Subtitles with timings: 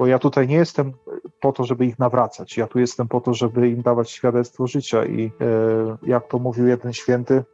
[0.00, 0.92] bo ja tutaj nie jestem
[1.40, 2.56] po to, żeby ich nawracać.
[2.56, 5.30] Ja tu jestem po to, żeby im dawać świadectwo życia i e,
[6.02, 7.44] jak to mówił jeden święty,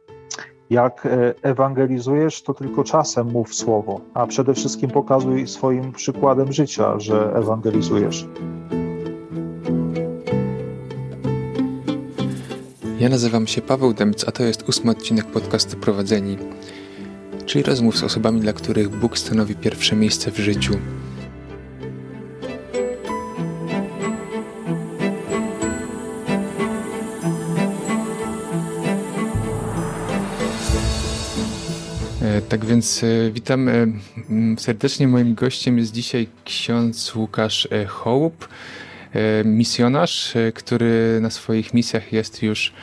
[0.69, 6.99] jak e, ewangelizujesz, to tylko czasem mów słowo, a przede wszystkim pokazuj swoim przykładem życia,
[6.99, 8.27] że ewangelizujesz.
[12.99, 16.37] Ja nazywam się Paweł Demc, a to jest ósmy odcinek podcastu Prowadzeni,
[17.45, 20.73] czyli rozmów z osobami, dla których Bóg stanowi pierwsze miejsce w życiu.
[32.57, 33.87] Tak więc e, witam e,
[34.57, 35.07] serdecznie.
[35.07, 38.47] Moim gościem jest dzisiaj ksiądz Łukasz Hołup,
[39.45, 42.73] misjonarz, który na swoich misjach jest już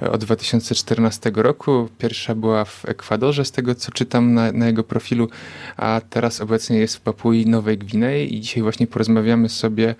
[0.00, 1.88] od 2014 roku.
[1.98, 5.28] Pierwsza była w Ekwadorze, z tego co czytam na, na, jego profilu,
[5.76, 9.94] a teraz obecnie jest w Papui Nowej Gwinei i dzisiaj właśnie porozmawiamy sobie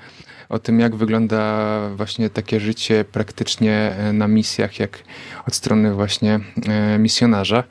[0.48, 4.98] o tym, jak wygląda właśnie takie życie praktycznie na misjach, jak
[5.46, 6.40] od strony właśnie
[6.98, 7.64] misjonarza.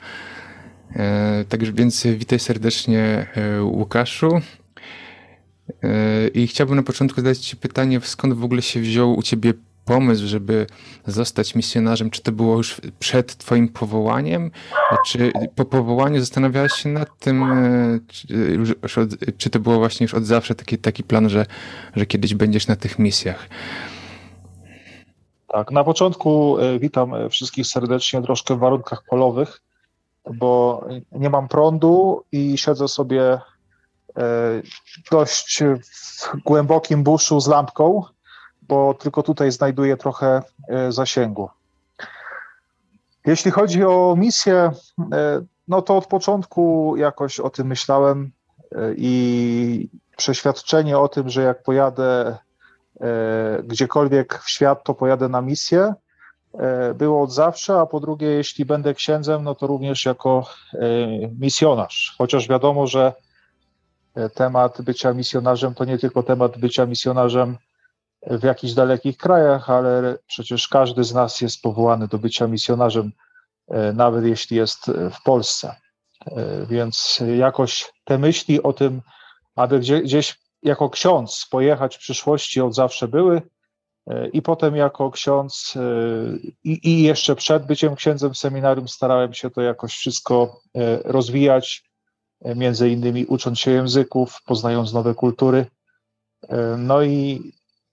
[0.96, 4.30] E, także więc witaj serdecznie e, Łukaszu.
[5.82, 9.52] E, I chciałbym na początku zadać Ci pytanie, skąd w ogóle się wziął u Ciebie
[9.84, 10.66] pomysł, żeby
[11.06, 12.10] zostać misjonarzem?
[12.10, 14.50] Czy to było już przed Twoim powołaniem?
[15.06, 17.44] Czy po powołaniu zastanawiałeś się nad tym?
[18.08, 18.62] Czy,
[19.38, 21.46] czy to było właśnie już od zawsze taki, taki plan, że,
[21.96, 23.48] że kiedyś będziesz na tych misjach?
[25.48, 29.60] Tak, na początku witam wszystkich serdecznie troszkę w warunkach polowych
[30.34, 33.40] bo nie mam prądu i siedzę sobie e,
[35.10, 38.02] dość w głębokim buszu z lampką,
[38.62, 41.48] bo tylko tutaj znajduję trochę e, zasięgu.
[43.26, 44.70] Jeśli chodzi o misję,
[45.12, 48.30] e, no to od początku jakoś o tym myślałem
[48.96, 52.38] i przeświadczenie o tym, że jak pojadę
[53.64, 55.94] gdziekolwiek w świat, to pojadę na misję,
[56.94, 60.78] było od zawsze, a po drugie, jeśli będę księdzem, no to również jako e,
[61.38, 62.14] misjonarz.
[62.18, 63.12] Chociaż wiadomo, że
[64.14, 67.56] e, temat bycia misjonarzem to nie tylko temat bycia misjonarzem
[68.22, 73.12] w jakichś dalekich krajach, ale przecież każdy z nas jest powołany do bycia misjonarzem,
[73.94, 75.76] nawet jeśli jest w Polsce.
[76.68, 79.02] Więc jakoś te myśli o tym,
[79.56, 83.57] aby gdzieś jako ksiądz pojechać w przyszłości od zawsze były, E,
[84.32, 85.80] I potem jako ksiądz e,
[86.64, 91.88] i, i, jeszcze przed byciem księdzem w seminarium starałem się to jakoś wszystko e, rozwijać,
[92.56, 95.66] między innymi ucząc się języków, poznając nowe kultury.
[96.78, 97.52] No i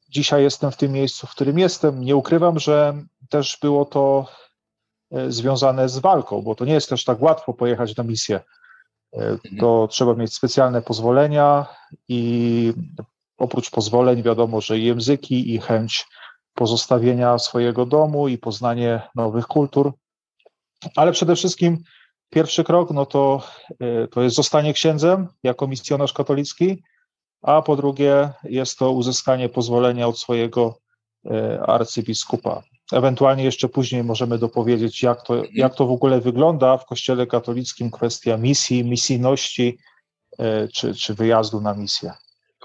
[0.09, 2.03] dzisiaj jestem w tym miejscu, w którym jestem.
[2.03, 2.93] Nie ukrywam, że
[3.29, 4.27] też było to
[5.27, 8.39] związane z walką, bo to nie jest też tak łatwo pojechać na misję.
[9.59, 9.87] To mhm.
[9.89, 11.65] trzeba mieć specjalne pozwolenia
[12.07, 12.73] i
[13.37, 16.05] oprócz pozwoleń wiadomo, że języki i chęć
[16.53, 19.93] pozostawienia swojego domu i poznanie nowych kultur,
[20.95, 21.83] ale przede wszystkim
[22.29, 23.43] pierwszy krok no to,
[23.79, 26.83] e, to jest zostanie księdzem jako misjonarz katolicki,
[27.41, 30.77] a po drugie jest to uzyskanie pozwolenia od swojego
[31.25, 32.63] e, arcybiskupa.
[32.91, 37.91] Ewentualnie jeszcze później możemy dopowiedzieć, jak to, jak to w ogóle wygląda w Kościele katolickim
[37.91, 39.77] kwestia misji, misyjności
[40.39, 42.13] e, czy, czy wyjazdu na misję.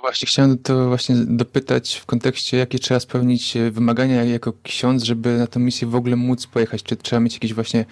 [0.01, 5.39] Właśnie chciałem to właśnie dopytać w kontekście, jakie trzeba spełnić e, wymagania jako ksiądz, żeby
[5.39, 6.83] na tę misję w ogóle móc pojechać.
[6.83, 7.85] Czy trzeba mieć jakieś właśnie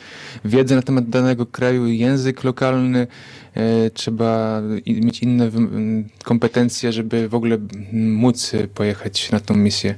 [0.44, 3.06] wiedzę na temat danego kraju, język lokalny,
[3.54, 5.50] e, trzeba mieć inne
[6.24, 7.58] kompetencje, żeby w ogóle
[7.92, 9.94] móc pojechać na tą misję.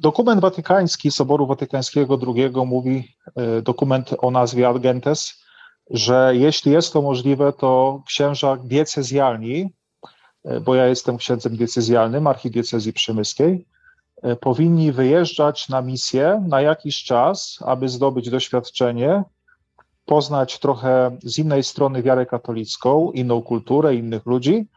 [0.00, 5.42] Dokument watykański Soboru Watykańskiego II mówi, e, dokument o nazwie Agentes,
[5.90, 9.81] że jeśli jest to możliwe, to księża diecezjalni E,
[10.60, 13.66] bo ja jestem księdzem diecezjalnym archidiecezji przemyskiej,
[14.22, 19.24] e, powinni wyjeżdżać na misję na jakiś czas, aby zdobyć doświadczenie,
[20.06, 24.68] poznać trochę z innej strony wiarę katolicką, inną kulturę, innych ludzi,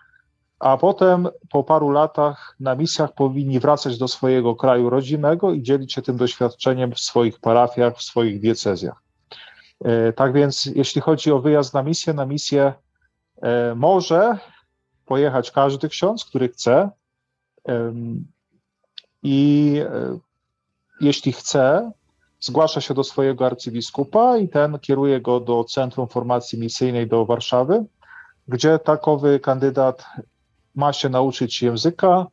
[0.59, 5.93] a potem po paru latach na misjach powinni wracać do swojego kraju rodzimego i dzielić
[5.93, 9.01] się tym doświadczeniem w swoich parafiach, w swoich diecezjach.
[9.85, 12.73] E, tak więc, jeśli chodzi o wyjazd na misję, na misję
[13.75, 14.37] może
[15.05, 16.89] pojechać każdy ksiądz, który chce.
[19.23, 20.19] I e,
[21.01, 21.91] jeśli chce,
[22.39, 27.85] zgłasza się do swojego arcybiskupa i ten kieruje go do Centrum Formacji Misyjnej do Warszawy,
[28.47, 30.05] gdzie takowy kandydat
[30.75, 32.27] ma się nauczyć języka.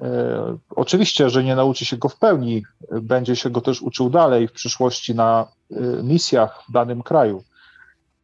[0.00, 4.48] E, oczywiście, że nie nauczy się go w pełni, będzie się go też uczył dalej
[4.48, 7.44] w przyszłości na e, misjach w danym kraju.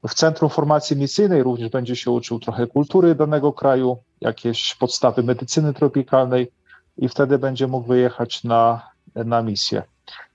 [0.09, 5.75] W Centrum Formacji Misyjnej również będzie się uczył trochę kultury danego kraju, jakieś podstawy medycyny
[5.75, 6.53] tropikalnej
[6.99, 9.83] i wtedy będzie mógł wyjechać na, na misję.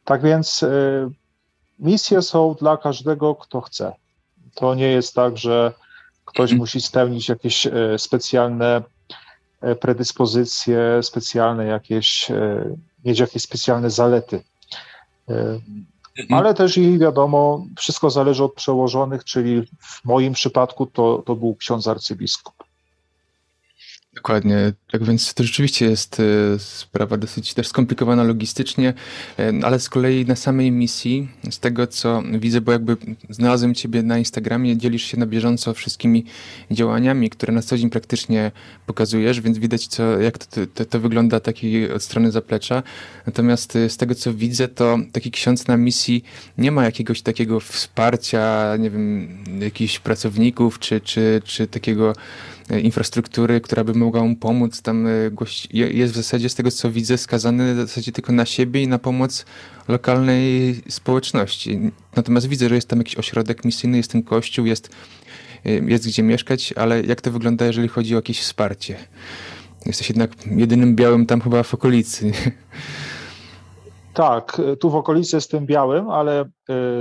[0.06, 0.66] Tak więc
[1.80, 3.94] misje są dla każdego, kto chce.
[4.56, 5.74] To nie jest tak, że
[6.26, 6.58] ktoś mhm.
[6.58, 7.68] musi spełnić jakieś
[7.98, 8.82] specjalne
[9.80, 12.32] predyspozycje, specjalne jakieś,
[13.06, 14.44] mieć jakieś specjalne zalety.
[16.20, 16.40] Mhm.
[16.40, 21.56] Ale też i wiadomo, wszystko zależy od przełożonych, czyli w moim przypadku to, to był
[21.56, 22.63] ksiądz arcybiskup.
[24.16, 28.94] Dokładnie, tak więc to rzeczywiście jest e, sprawa dosyć też skomplikowana logistycznie,
[29.40, 32.98] e, ale z kolei na samej misji, z tego co widzę, bo jakby
[33.30, 36.26] znalazłem Ciebie na Instagramie, dzielisz się na bieżąco wszystkimi
[36.72, 38.52] działaniami, które na co dzień praktycznie
[38.86, 42.84] pokazujesz, więc widać co, jak to, to, to wygląda taki od strony zaplecza.
[43.26, 46.24] Natomiast e, z tego co widzę, to taki ksiądz na misji
[46.58, 52.14] nie ma jakiegoś takiego wsparcia, nie wiem, jakichś pracowników, czy, czy, czy takiego
[52.82, 54.82] infrastruktury, która by mogła mu pomóc.
[54.82, 55.10] Tam e,
[55.72, 59.00] jest w zasadzie z tego, co widzę, skazany w zasadzie tylko na siebie i na
[59.00, 59.46] pomoc
[59.88, 61.92] lokalnej społeczności.
[62.16, 64.96] Natomiast widzę, że jest tam jakiś ośrodek misyjny, jest ten kościół, jest,
[65.66, 68.98] e, jest gdzie mieszkać, ale jak to wygląda, jeżeli chodzi o jakieś wsparcie?
[69.86, 72.32] Jesteś jednak jedynym białym tam chyba w okolicy.
[74.14, 76.46] Tak, tu w okolicy jestem białym, ale e,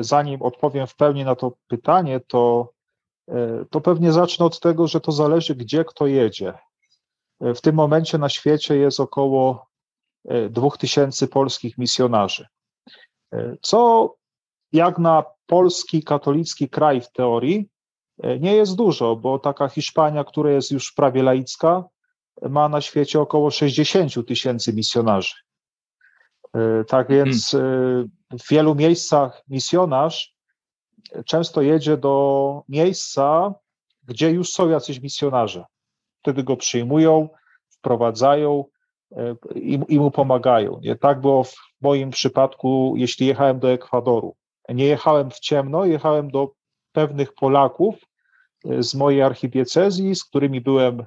[0.01, 2.82] zanim odpowiem w pełni na to pytanie, to E,
[3.71, 6.55] to pewnie zacznę od tego, że to zależy, gdzie kto jedzie.
[7.41, 9.67] E, w tym momencie na świecie jest około
[10.51, 12.47] 2000 e, polskich misjonarzy,
[13.63, 14.15] co
[14.73, 17.69] jak na polski katolicki kraj w teorii
[18.41, 21.85] nie jest dużo, bo taka Hiszpania, która jest już prawie laicka,
[22.43, 25.35] ma na świecie około 60 tysięcy misjonarzy.
[26.89, 27.57] Tak więc
[28.31, 30.32] w wielu miejscach misjonarz
[31.27, 33.55] często jedzie do miejsca,
[34.05, 35.65] gdzie już są jacyś misjonarze.
[36.23, 37.29] Wtedy go przyjmują,
[37.71, 38.65] wprowadzają
[39.17, 40.81] e, i, i mu pomagają.
[40.83, 44.37] Nie tak było w moim przypadku, jeśli jechałem do Ekwadoru.
[44.69, 46.53] Nie jechałem w ciemno, jechałem do
[46.93, 47.95] pewnych Polaków
[48.65, 51.05] e, z mojej archidiecezji, z którymi byłem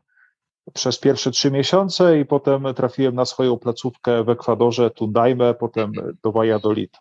[0.73, 5.91] przez pierwsze trzy miesiące i potem trafiłem na swoją placówkę w Ekwadorze, Tundajmę, potem
[6.23, 6.97] do Valladolid.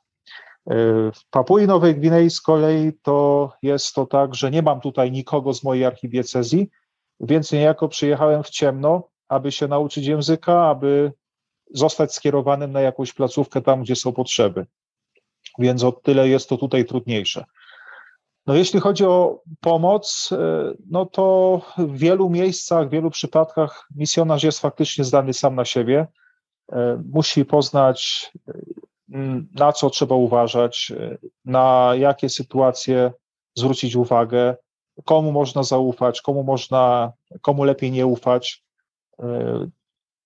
[1.14, 5.55] W Papui Nowej Gwinei z kolei to jest to tak, że nie mam tutaj nikogo
[5.55, 6.70] z mojej archidiecezji,
[7.20, 11.12] więc niejako przyjechałem w ciemno, aby się nauczyć języka, aby
[11.70, 14.66] zostać skierowanym na jakąś placówkę tam, gdzie są potrzeby.
[15.58, 17.44] Więc o tyle jest to tutaj trudniejsze.
[18.46, 24.43] No jeśli chodzi o pomoc, e, no to w wielu miejscach, w wielu przypadkach misjonarz
[24.43, 26.06] jest faktycznie zdany sam na siebie.
[26.72, 28.32] E, musi poznać
[29.55, 30.93] na co trzeba uważać,
[31.44, 33.12] na jakie sytuacje
[33.55, 34.56] zwrócić uwagę,
[35.05, 38.64] komu można zaufać, komu można, komu lepiej nie ufać.
[39.22, 39.66] E,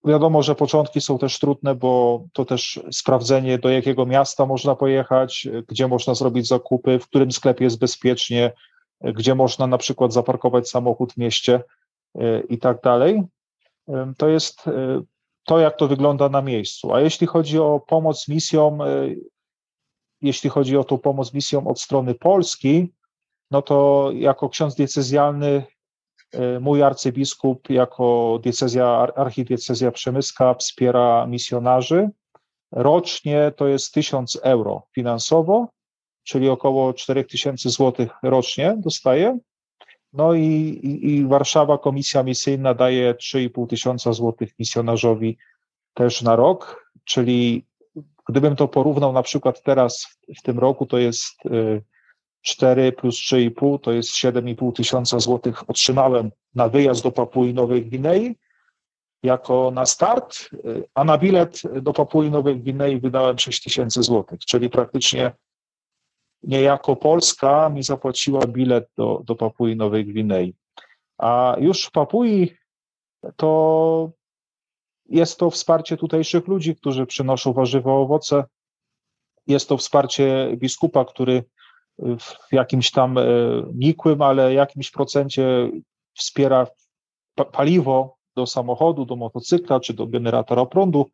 [0.05, 5.49] wiadomo, że początki są też trudne, bo to też sprawdzenie, do jakiego miasta można pojechać,
[5.69, 8.52] gdzie można zrobić zakupy, w którym sklepie jest bezpiecznie,
[9.00, 11.62] gdzie można na przykład zaparkować samochód w mieście
[12.49, 13.23] i tak dalej.
[14.17, 14.64] To jest
[15.49, 16.95] to, jak to wygląda na miejscu.
[16.95, 18.87] A jeśli chodzi o pomoc misjom, e,
[20.21, 22.93] jeśli chodzi o tą pomoc misjom od strony Polski,
[23.50, 25.65] no to jako ksiądz diecezjalny,
[26.33, 28.87] e, mój arcybiskup jako diecezja,
[29.17, 32.11] archidiecezja przemyska wspiera misjonarzy.
[32.73, 35.69] Rocznie to jest 1000 euro finansowo,
[36.25, 39.38] czyli około 4000 złotych rocznie dostaje.
[40.12, 45.38] No i, i, i Warszawa, Komisja Misyjna daje 3,5 tysiąca złotych misjonarzowi
[45.95, 47.67] też na rok, czyli
[48.29, 51.43] gdybym to porównał na przykład teraz w tym roku, to jest
[52.43, 57.87] 4 y, plus 3,5 to jest 7,5 tysiąca złotych otrzymałem na wyjazd do Papui Nowej
[57.87, 58.37] Gwinei
[59.23, 64.38] jako na start, y, a na bilet do Papui Nowej Gwinei wydałem 6 tysięcy złotych,
[64.38, 65.33] czyli praktycznie
[66.42, 70.54] niejako Polska mi zapłaciła bilet do, do Papui Nowej Gwinei.
[71.18, 72.57] A już w Papui
[73.37, 74.11] to
[75.09, 78.45] jest to wsparcie tutejszych ludzi, którzy przynoszą warzywa, owoce.
[79.47, 81.45] Jest to wsparcie biskupa, który
[81.99, 83.25] w jakimś tam e,
[83.75, 85.71] nikłym, ale jakimś procencie
[86.14, 86.66] wspiera
[87.52, 91.11] paliwo do samochodu, do motocykla czy do generatora prądu,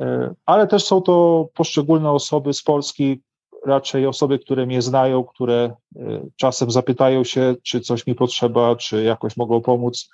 [0.00, 3.20] e, ale też są to poszczególne osoby z Polski,
[3.66, 9.02] raczej osoby, które mnie znają, które e, czasem zapytają się, czy coś mi potrzeba, czy
[9.02, 10.10] jakoś mogą pomóc,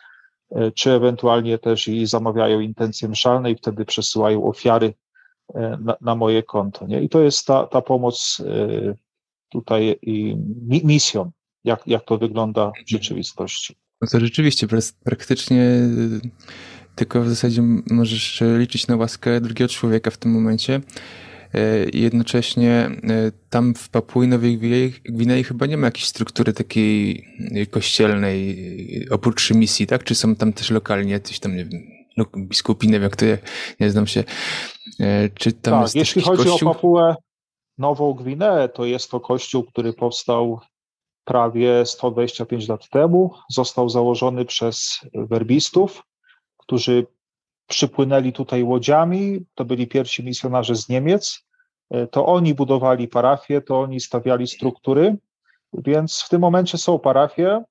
[0.51, 4.95] e, czy ewentualnie też i zamawiają intencje mszalne i wtedy przesyłają ofiary
[5.55, 6.87] e, na, na moje konto.
[6.87, 7.03] Nie?
[7.03, 8.43] I to jest ta, ta pomoc
[9.49, 10.37] tutaj i
[10.85, 11.31] misją,
[11.65, 13.77] jak, jak to wygląda w rzeczywistości.
[14.01, 14.67] No to rzeczywiście,
[15.05, 15.63] praktycznie
[16.95, 20.81] tylko w zasadzie możesz liczyć na łaskę drugiego człowieka w tym momencie.
[21.55, 24.59] E, jednocześnie e, tam w Papui Nowej
[25.05, 27.27] Gwinei chyba nie ma jakiejś struktury takiej
[27.71, 28.59] kościelnej
[29.11, 30.05] oprócz misji, tak?
[30.05, 31.83] Czy są tam też lokalnie jakieś tam, nie wiem,
[32.37, 33.27] biskupiny, jak to
[33.81, 34.25] nie znam się.
[35.01, 36.69] E, czy tam tak, jest jeśli chodzi kościół?
[36.69, 37.15] o Papuę
[37.79, 40.61] Nową Gwineę, to jest to kościół, który powstał
[41.25, 43.35] prawie 125 lat temu.
[43.51, 46.03] Został założony przez werbistów,
[46.57, 47.07] którzy
[47.73, 51.45] przypłynęli tutaj łodziami, to byli pierwsi misjonarze z Niemiec,
[51.91, 55.17] e, to oni budowali parafie, to oni stawiali struktury,
[55.73, 57.65] więc w tym momencie są parafie,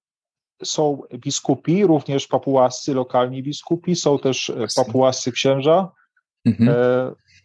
[0.63, 5.31] są biskupi, również papułascy, lokalni biskupi, są też e, papułascy.
[5.31, 5.91] księża.
[6.45, 6.69] Mhm.
[6.69, 6.75] E,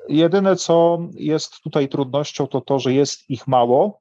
[0.09, 4.01] jedyne, co jest tutaj trudnością, to to, że jest ich mało,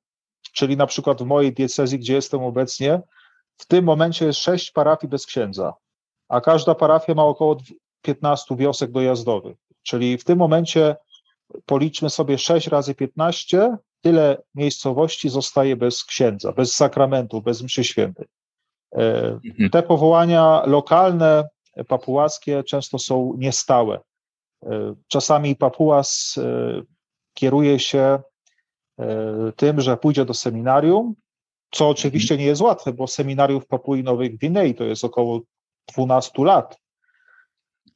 [0.53, 3.01] czyli na przykład w mojej diecezji, gdzie jestem obecnie,
[3.57, 5.73] w tym momencie jest sześć parafii bez księdza,
[6.29, 7.57] a każda parafia ma około
[8.05, 9.57] 15 wiosek dojazdowych.
[9.83, 10.95] Czyli w tym momencie
[11.65, 18.25] policzmy sobie 6 razy 15, tyle miejscowości zostaje bez księdza, bez sakramentu, bez mszy świętej.
[18.95, 19.69] E, mhm.
[19.69, 21.49] Te powołania lokalne,
[21.87, 23.99] papułaskie często są niestałe.
[24.63, 26.81] E, czasami papułas e,
[27.33, 28.19] kieruje się
[29.55, 31.15] tym, że pójdzie do seminarium,
[31.71, 35.41] co oczywiście nie jest łatwe, bo seminarium w Papui Nowej Gwinei to jest około
[35.93, 36.77] 12 lat.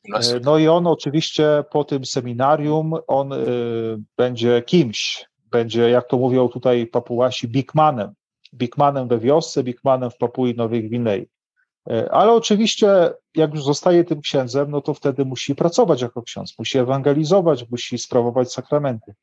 [0.06, 3.38] E, no i on oczywiście po tym seminarium, on y,
[4.18, 8.14] będzie kimś, będzie, jak to mówią tutaj papułasi, bigmanem.
[8.54, 11.28] Bigmanem we wiosce, bigmanem w Papui Nowej Gwinei.
[11.90, 12.88] E, ale oczywiście,
[13.36, 17.98] jak już zostaje tym księdzem, no to wtedy musi pracować jako ksiądz, musi ewangelizować, musi
[17.98, 19.14] sprawować sakramenty.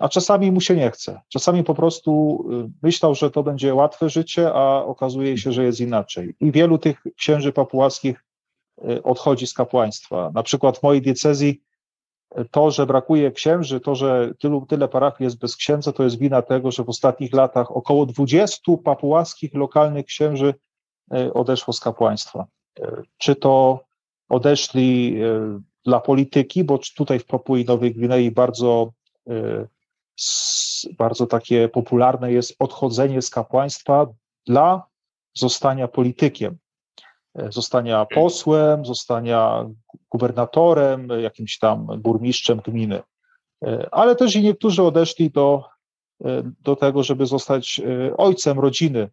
[0.00, 1.20] A czasami mu się nie chce.
[1.28, 2.44] Czasami po prostu
[2.82, 6.34] myślał, że to będzie łatwe życie, a okazuje się, że jest inaczej.
[6.40, 8.24] I wielu tych księży papułaskich
[9.02, 10.30] odchodzi z kapłaństwa.
[10.34, 11.62] Na przykład w mojej diecezji
[12.38, 16.18] y, to, że brakuje księży, to, że tylu, tyle parafii jest bez księdza, to jest
[16.18, 20.54] wina tego, że w ostatnich latach około 20 papułaskich lokalnych księży
[21.14, 22.46] y, odeszło z kapłaństwa.
[23.18, 23.84] Czy to
[24.28, 25.20] odeszli
[25.84, 28.92] dla polityki, bo tutaj w Papui Nowej Gwinei bardzo,
[30.98, 34.06] bardzo takie popularne jest odchodzenie z kapłaństwa
[34.46, 34.86] dla
[35.34, 36.58] zostania politykiem.
[37.38, 39.66] E, zostania posłem, zostania
[40.10, 43.02] gubernatorem, jakimś tam burmistrzem gminy.
[43.64, 45.64] E, ale też i niektórzy odeszli do,
[46.24, 47.80] e, do tego, żeby zostać
[48.16, 49.10] ojcem rodziny.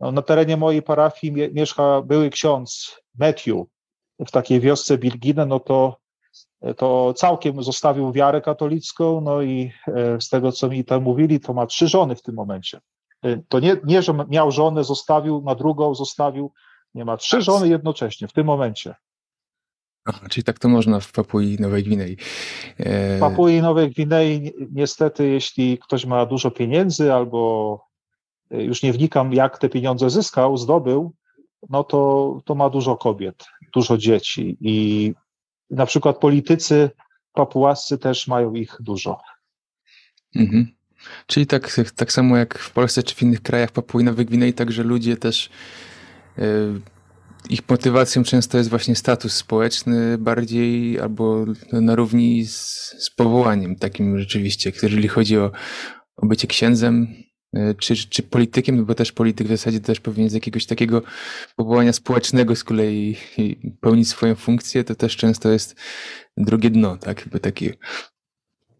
[0.00, 3.56] No, na terenie mojej parafii mieszka były ksiądz Matthew
[4.26, 5.96] w takiej wiosce Bilginę, no to,
[6.76, 9.72] to całkiem zostawił wiarę katolicką, no i
[10.20, 12.80] z tego, co mi tam mówili, to ma trzy żony w tym momencie.
[13.48, 16.52] To nie, nie że miał żonę, zostawił, na drugą zostawił,
[16.94, 18.94] nie ma trzy żony jednocześnie w tym momencie.
[20.04, 22.16] Aha, czyli tak to można w Papui Nowej Gwinei.
[22.78, 23.16] E...
[23.16, 27.80] W Papui Nowej Gwinei niestety, jeśli ktoś ma dużo pieniędzy albo
[28.50, 31.14] e, już nie wnikam, jak te pieniądze zyskał, zdobył,
[31.70, 35.12] no to, to ma dużo kobiet, dużo dzieci i
[35.70, 36.90] na przykład politycy
[37.32, 39.20] papułascy też mają ich dużo.
[40.36, 40.68] Mhm.
[41.26, 44.82] Czyli tak, tak samo jak w Polsce czy w innych krajach Papui Nowej Gwinei, także
[44.82, 45.50] ludzie też
[47.50, 52.58] ich motywacją często jest właśnie status społeczny bardziej albo na równi z,
[52.98, 55.50] z powołaniem takim rzeczywiście, jeżeli chodzi o,
[56.16, 57.06] o bycie księdzem
[57.56, 61.02] y, czy, czy politykiem, no bo też polityk w zasadzie też powinien z jakiegoś takiego
[61.56, 63.16] powołania społecznego z kolei
[63.80, 65.76] pełnić swoją funkcję, to też często jest
[66.36, 67.68] drugie dno, tak, jakby taki,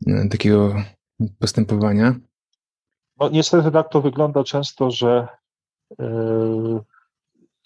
[0.08, 0.84] y, takiego
[1.38, 2.14] postępowania.
[3.20, 5.28] No niestety tak to wygląda często, że
[5.98, 6.93] yy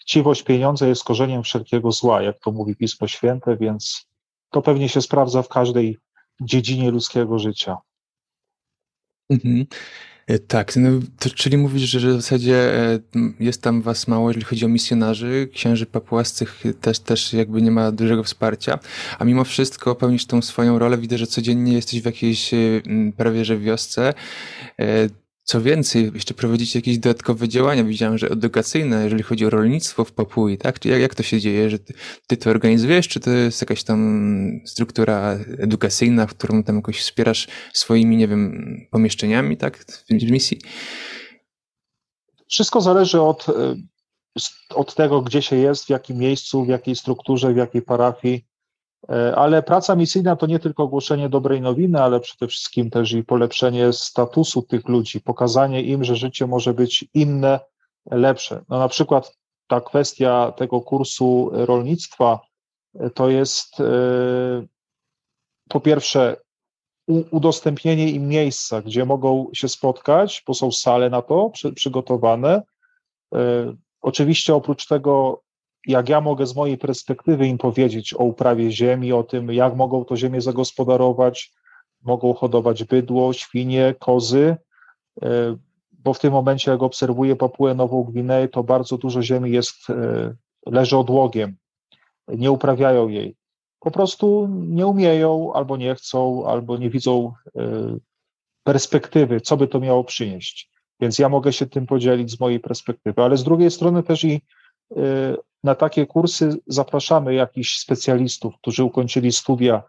[0.09, 4.05] chciwość pieniądza jest korzeniem wszelkiego zła, jak to mówi Pismo Święte, więc
[4.49, 5.97] to pewnie się sprawdza w każdej
[6.41, 7.77] dziedzinie ludzkiego życia.
[9.29, 9.65] Mhm.
[10.27, 10.89] E, tak, no,
[11.19, 12.99] to, czyli mówisz, że w zasadzie e,
[13.39, 17.91] jest tam was mało, jeżeli chodzi o misjonarzy, księży papułascych też, też jakby nie ma
[17.91, 18.79] dużego wsparcia,
[19.19, 22.57] a mimo wszystko pełnisz tą swoją rolę, widzę, że codziennie jesteś w jakiejś e,
[23.17, 24.13] prawie że wiosce,
[25.49, 30.11] co więcej, jeszcze prowadzicie jakieś dodatkowe działania, widziałem, że edukacyjne, jeżeli chodzi o rolnictwo w
[30.11, 30.85] Papui, tak?
[30.85, 31.93] Jak, jak to się dzieje, że ty,
[32.27, 38.17] ty to organizujesz, czy to jest jakaś tam struktura edukacyjna, którą tam jakoś wspierasz swoimi,
[38.17, 39.85] nie wiem, pomieszczeniami, tak?
[40.09, 40.61] W misji?
[42.47, 43.45] Wszystko zależy od,
[44.69, 48.45] od tego, gdzie się jest, w jakim miejscu, w jakiej strukturze, w jakiej parafii.
[49.09, 53.23] E, ale praca misyjna to nie tylko głoszenie dobrej nowiny, ale przede wszystkim też i
[53.23, 57.59] polepszenie statusu tych ludzi, pokazanie im, że życie może być inne,
[58.11, 58.63] lepsze.
[58.69, 59.37] No na przykład
[59.67, 62.39] ta kwestia tego kursu rolnictwa
[63.13, 63.75] to jest
[65.69, 66.37] po pierwsze
[67.31, 72.61] udostępnienie im miejsca, gdzie mogą się spotkać, bo są sale na to przy, przygotowane.
[74.01, 75.41] Oczywiście oprócz tego
[75.87, 80.05] jak ja mogę z mojej perspektywy im powiedzieć o uprawie ziemi, o tym, jak mogą
[80.05, 81.53] to ziemię zagospodarować,
[82.03, 84.57] mogą hodować bydło, świnie, kozy,
[85.21, 85.55] e,
[85.91, 90.35] bo w tym momencie, jak obserwuję Papuę Nową Gwineę, to bardzo dużo ziemi jest, e,
[90.65, 91.55] leży odłogiem,
[92.27, 93.35] nie uprawiają jej.
[93.79, 97.61] Po prostu nie umieją, albo nie chcą, albo nie widzą e,
[98.63, 100.69] perspektywy, co by to miało przynieść.
[100.99, 104.41] Więc ja mogę się tym podzielić z mojej perspektywy, ale z drugiej strony też i
[105.63, 109.83] na takie kursy zapraszamy jakichś specjalistów, którzy ukończyli studia.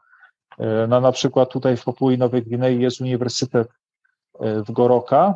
[0.58, 3.68] E, na, przykład tutaj w Papui Nowej Gwinei jest Uniwersytet
[4.40, 5.34] e, w Goroka,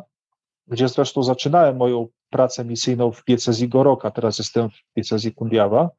[0.67, 5.89] gdzie zresztą zaczynałem moją pracę misyjną w diecezji Goroka, teraz jestem w diecezji Kundiawa.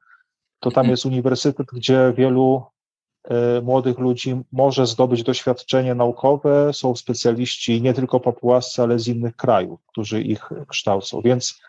[0.61, 2.63] To tam jest uniwersytet, gdzie wielu
[3.25, 6.73] e, młodych ludzi może zdobyć doświadczenie naukowe.
[6.73, 11.21] Są specjaliści nie tylko papułascy, ale z innych krajów, którzy ich kształcą.
[11.21, 11.61] Więc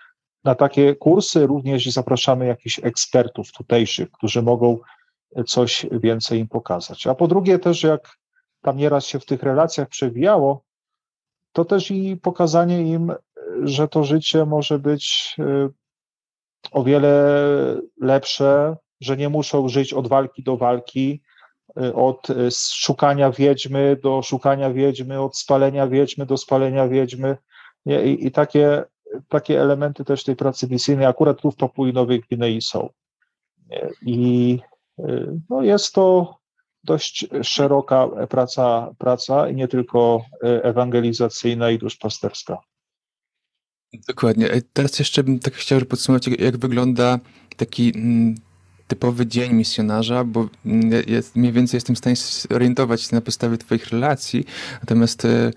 [0.44, 4.79] na takie kursy również zapraszamy jakichś ekspertów tutejszych, którzy mogą
[5.48, 7.08] coś więcej im pokazać.
[7.08, 8.17] A po drugie też, jak
[8.62, 10.63] tam nieraz się w tych relacjach przewijało,
[11.51, 13.13] to też i pokazanie im,
[13.63, 15.70] że to życie może być y,
[16.72, 17.36] o wiele
[18.01, 21.22] lepsze, że nie muszą żyć od walki do walki,
[21.94, 27.38] od szukania wiedźmy do szukania wiedźmy, od spalenia wiedźmy do spalenia wiedźmy.
[27.86, 28.84] I, i takie
[29.30, 32.90] takie elementy też tej pracy misyjnej akurat tu w Papui Nowej Gwinei są.
[34.02, 34.60] I
[35.00, 36.38] y, no jest to
[36.84, 42.58] dość szeroka praca, praca nie tylko ewangelizacyjna i duszpasterska.
[44.08, 44.52] Dokładnie.
[44.52, 47.20] E, teraz jeszcze bym tak chciał podsumować, jak wygląda
[47.58, 48.36] taki mm,
[48.88, 51.04] typowy dzień misjonarza, bo mm,
[51.36, 54.46] mniej więcej jestem w stanie zorientować się na podstawie Twoich relacji,
[54.80, 55.52] natomiast e,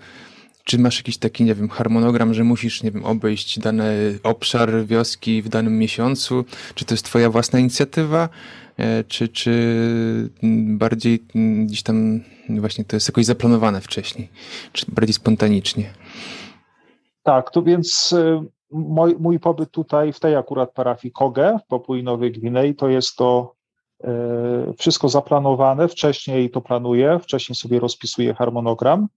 [0.63, 5.41] czy masz jakiś taki, nie wiem, harmonogram, że musisz, nie wiem, obejść dany obszar wioski
[5.41, 6.45] w danym miesiącu?
[6.75, 8.29] Czy to jest twoja własna inicjatywa?
[8.77, 10.29] E, czy, czy
[10.77, 11.23] bardziej
[11.65, 14.29] gdzieś tam właśnie to jest jakoś zaplanowane wcześniej?
[14.71, 15.93] Czy bardziej spontanicznie?
[17.23, 22.03] Tak, to więc e, mój, mój pobyt tutaj w tej akurat parafii Koge w Papui
[22.03, 23.55] Nowej Gwinei to jest to
[24.03, 29.07] e, wszystko zaplanowane, wcześniej to planuję, wcześniej sobie rozpisuję harmonogram.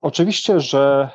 [0.00, 1.10] Oczywiście, że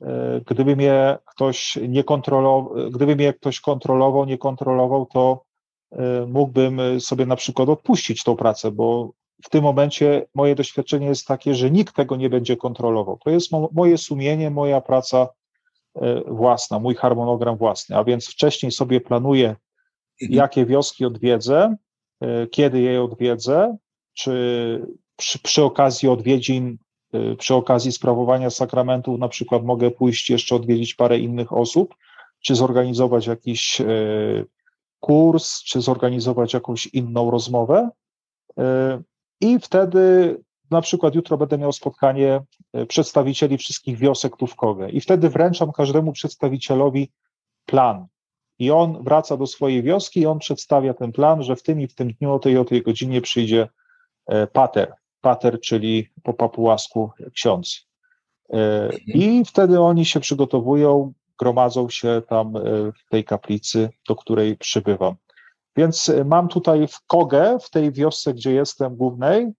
[0.00, 5.44] e, gdyby mnie ktoś nie kontrolował, gdyby mnie ktoś kontrolował, nie kontrolował, to
[5.92, 9.10] e, mógłbym sobie na przykład odpuścić tą pracę, bo
[9.44, 13.18] w tym momencie moje doświadczenie jest takie, że nikt tego nie będzie kontrolował.
[13.24, 15.28] To jest moje sumienie, moja praca
[15.94, 19.48] e, własna, mój harmonogram własny, a więc wcześniej sobie planuję,
[20.22, 20.38] mhm.
[20.38, 21.76] jakie wioski odwiedzę,
[22.50, 23.76] kiedy je odwiedzę,
[24.14, 26.78] czy przy, przy okazji odwiedzin
[27.38, 31.94] przy okazji sprawowania sakramentów na przykład mogę pójść jeszcze odwiedzić parę innych osób,
[32.40, 34.46] czy zorganizować jakiś y,
[35.00, 37.90] kurs, czy zorganizować jakąś inną rozmowę.
[38.50, 38.62] Y,
[39.40, 40.36] I wtedy
[40.70, 42.40] na przykład jutro będę miał spotkanie
[42.88, 47.12] przedstawicieli wszystkich wiosek tu w Kowe i wtedy wręczam każdemu przedstawicielowi
[47.66, 48.06] plan.
[48.58, 51.86] I on wraca do swojej wioski i on przedstawia ten plan, że w tym i
[51.86, 53.68] w tym dniu o tej o tej godzinie przyjdzie
[54.52, 57.90] pater pater, czyli po papułasku ksiądz.
[58.52, 62.60] E, I wtedy oni się przygotowują, gromadzą się tam e,
[62.92, 65.14] w tej kaplicy, do której przybywam.
[65.76, 69.52] Więc e, mam tutaj w Kogę, w tej wiosce, gdzie jestem głównej,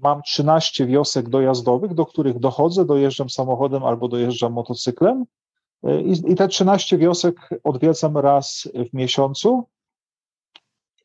[0.00, 5.24] mam 13 wiosek dojazdowych, do których dochodzę, dojeżdżam samochodem albo dojeżdżam motocyklem.
[6.04, 9.64] I, I te 13 wiosek odwiedzam raz w miesiącu,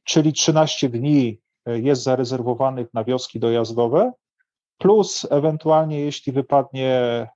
[0.03, 1.39] czyli 13 dni
[1.75, 4.11] jest zarezerwowanych na wioski dojazdowe,
[4.77, 7.27] plus ewentualnie jeśli wypadnie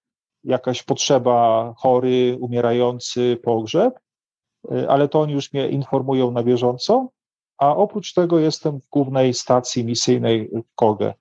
[0.43, 3.99] jakaś potrzeba, chory, umierający, pogrzeb,
[4.87, 7.09] ale to oni już mnie informują na bieżąco,
[7.57, 11.13] a oprócz tego jestem w głównej stacji misyjnej w Kogę,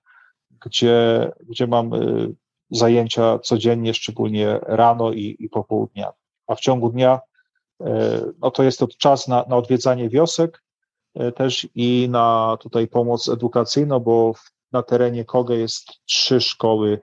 [0.65, 2.35] gdzie, gdzie mam y,
[2.69, 6.11] zajęcia codziennie, szczególnie rano i, i po południa.
[6.47, 7.19] A w ciągu dnia
[8.39, 10.70] no to jest to czas na, na odwiedzanie wiosek, E,
[11.35, 14.33] też i na tutaj pomoc edukacyjną, bo
[14.71, 16.99] na terenie Koge jest trzy szkoły,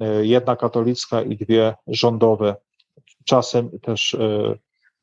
[0.00, 2.56] e, jedna katolicka i dwie rządowe.
[3.24, 4.54] Czasem też e,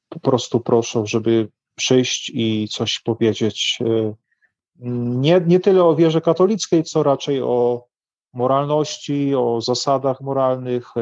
[0.09, 3.79] po prostu proszą, żeby przyjść i coś powiedzieć.
[4.79, 7.87] Nie, nie tyle o wierze katolickiej, co raczej o
[8.33, 10.93] moralności, o zasadach moralnych,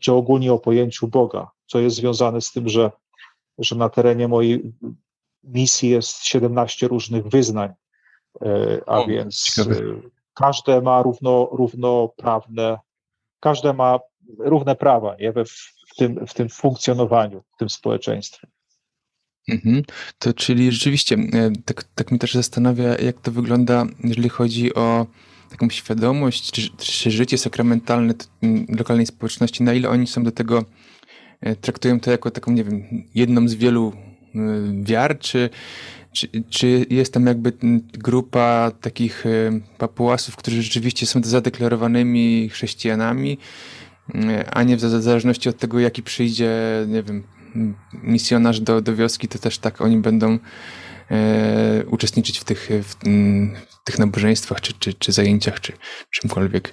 [0.00, 2.90] czy ogólnie o pojęciu Boga, co jest związane z tym, że
[3.58, 4.72] że na terenie mojej
[5.44, 7.72] misji jest 17 różnych wyznań,
[8.86, 9.80] a o, więc ciekawe.
[10.34, 12.78] każde ma równo, równoprawne,
[13.40, 13.98] każde ma
[14.38, 15.32] równe prawa nie?
[15.32, 18.48] We, w, tym, w tym funkcjonowaniu, w tym społeczeństwie.
[19.48, 19.82] Mhm.
[20.18, 25.06] To czyli rzeczywiście, e, tak, tak mnie też zastanawia, jak to wygląda, jeżeli chodzi o
[25.50, 28.14] taką świadomość, czy, czy życie sakramentalne
[28.68, 30.64] lokalnej społeczności, na ile oni są do tego,
[31.40, 34.07] e, traktują to jako taką, nie wiem, jedną z wielu e,
[34.82, 35.50] wiar, czy,
[36.12, 37.52] czy, czy jest tam jakby
[37.92, 39.24] grupa takich
[39.78, 43.38] papułasów, którzy rzeczywiście są zadeklarowanymi chrześcijanami,
[44.52, 46.50] a nie w zależności od tego, jaki przyjdzie,
[46.88, 47.24] nie wiem,
[47.92, 50.38] misjonarz do, do wioski, to też tak oni będą
[51.10, 55.72] e, uczestniczyć w tych, w, w, tych nabożeństwach, czy, czy, czy zajęciach, czy
[56.10, 56.72] czymkolwiek.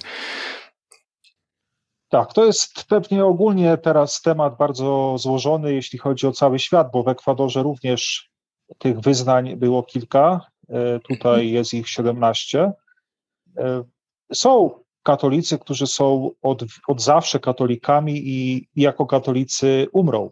[2.08, 7.02] Tak, to jest pewnie ogólnie teraz temat bardzo złożony, jeśli chodzi o cały świat, bo
[7.02, 8.30] w Ekwadorze również
[8.78, 12.72] tych wyznań było kilka, e, tutaj jest ich 17.
[13.56, 13.84] E,
[14.32, 14.70] są
[15.02, 20.30] katolicy, którzy są od, od zawsze katolikami i, jako katolicy umrą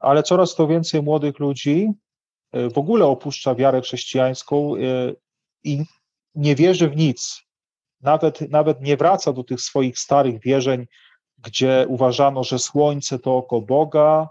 [0.00, 1.88] ale coraz to więcej młodych ludzi
[2.52, 4.74] e, w ogóle opuszcza wiarę chrześcijańską
[5.64, 5.84] i
[6.34, 7.47] nie wierzy w nic.
[8.00, 10.86] Nawet, nawet nie wraca do tych swoich starych wierzeń,
[11.38, 14.28] gdzie uważano, że słońce to oko Boga,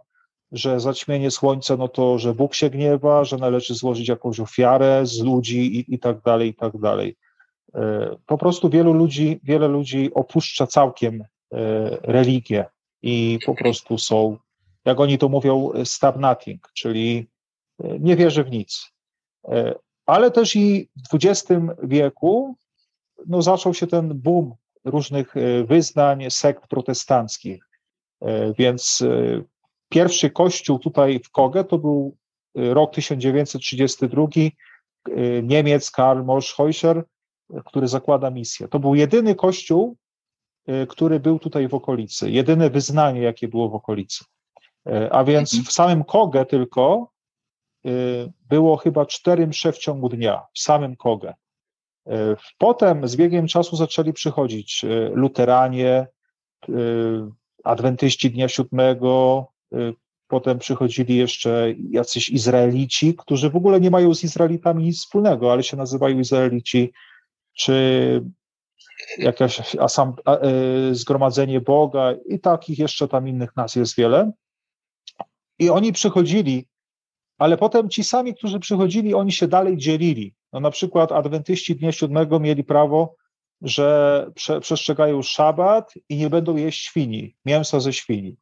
[0.51, 5.21] że zaćmienie słońca, no to, że Bóg się gniewa, że należy złożyć jakąś ofiarę z
[5.21, 7.15] ludzi i, i tak dalej, i tak dalej.
[7.75, 11.23] E, po prostu wielu ludzi, wiele ludzi opuszcza całkiem
[12.03, 12.65] religię
[13.01, 14.37] i po prostu są
[14.87, 17.27] jak oni to mówią, stop nothing, czyli
[17.83, 18.91] e, nie wierzy w nic.
[19.47, 19.75] E,
[20.05, 22.55] ale też i w XX wieku
[23.27, 27.63] no, zaczął się ten boom różnych e, wyznań, sekt protestanckich.
[28.57, 29.03] Więc
[29.89, 32.17] pierwszy kościół tutaj w Koge to był
[32.55, 34.27] rok 1932,
[35.43, 37.03] Niemiec Karl Moschheuscher,
[37.65, 38.67] który zakłada misję.
[38.67, 39.97] To był jedyny kościół,
[40.89, 44.25] który był tutaj w okolicy, jedyne wyznanie, jakie było w okolicy.
[44.87, 45.65] E, a więc mhm.
[45.65, 47.11] w samym Kogę tylko
[47.85, 47.89] e,
[48.49, 51.33] było chyba cztery msze w ciągu dnia, w samym Kogę.
[52.09, 56.07] E, potem z biegiem czasu zaczęli przychodzić luteranie,
[57.63, 59.47] adwentyści Dnia Siódmego,
[60.27, 65.63] potem przychodzili jeszcze jacyś Izraelici, którzy w ogóle nie mają z Izraelitami nic wspólnego, ale
[65.63, 66.93] się nazywają Izraelici,
[67.53, 68.21] czy
[69.17, 70.13] jakieś asam,
[70.91, 74.31] zgromadzenie Boga i takich jeszcze tam innych nas jest wiele.
[75.59, 76.67] I oni przychodzili,
[77.37, 80.33] ale potem ci sami, którzy przychodzili, oni się dalej dzielili.
[80.53, 83.15] No na przykład adwentyści Dnia Siódmego mieli prawo,
[83.61, 88.37] że prze, przestrzegają szabat i nie będą jeść świni, mięsa ze świni.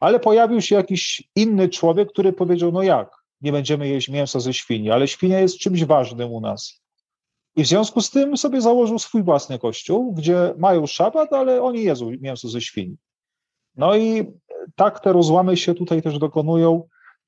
[0.00, 4.54] Ale pojawił się jakiś inny człowiek, który powiedział, no jak, nie będziemy jeść mięsa ze
[4.54, 6.84] świni, ale świnia jest czymś ważnym u nas.
[7.56, 11.82] I w związku z tym sobie założył swój własny kościół, gdzie mają szabat, ale oni
[11.82, 12.96] jedzą mięso ze świni.
[13.76, 14.26] No i
[14.76, 16.82] tak te rozłamy się tutaj też dokonują,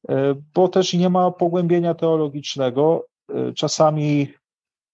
[0.09, 3.07] e, bo też nie ma pogłębienia teologicznego.
[3.35, 4.29] E, czasami,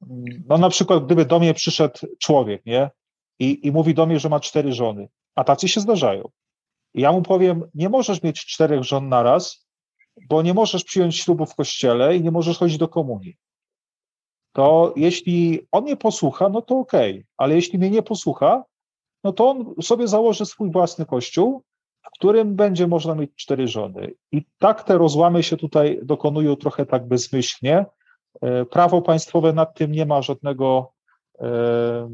[0.03, 2.91] mm, no na przykład, gdyby do mnie przyszedł człowiek, nie?
[3.39, 6.31] I, i mówi do mnie, że ma cztery żony, a tacy się zdarzają.
[6.95, 9.67] I ja mu powiem, nie możesz mieć czterech żon naraz,
[10.29, 13.37] bo nie możesz przyjąć ślubu w kościele i nie możesz chodzić do komunii.
[14.53, 17.25] To jeśli on mnie posłucha, no to okej, okay.
[17.37, 18.65] ale jeśli mnie nie posłucha,
[19.25, 21.63] no to on sobie założy swój własny kościół,
[22.03, 24.15] w którym będzie można mieć cztery żony.
[24.33, 27.87] I tak te rozłamy się tutaj dokonują trochę tak bezmyślnie.
[28.41, 30.93] E, prawo państwowe nad tym nie ma żadnego
[31.41, 32.09] e,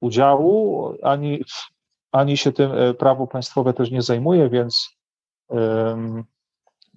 [0.00, 1.40] udziału, ani,
[2.12, 4.98] ani się tym e, prawo państwowe też nie zajmuje, więc,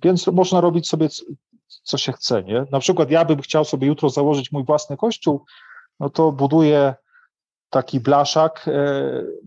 [0.04, 1.08] więc można robić sobie
[1.84, 2.44] co się chce.
[2.44, 2.66] Nie?
[2.72, 5.46] Na przykład ja bym chciał sobie jutro założyć mój własny kościół,
[6.00, 6.96] no to buduję
[7.70, 8.70] taki blaszak,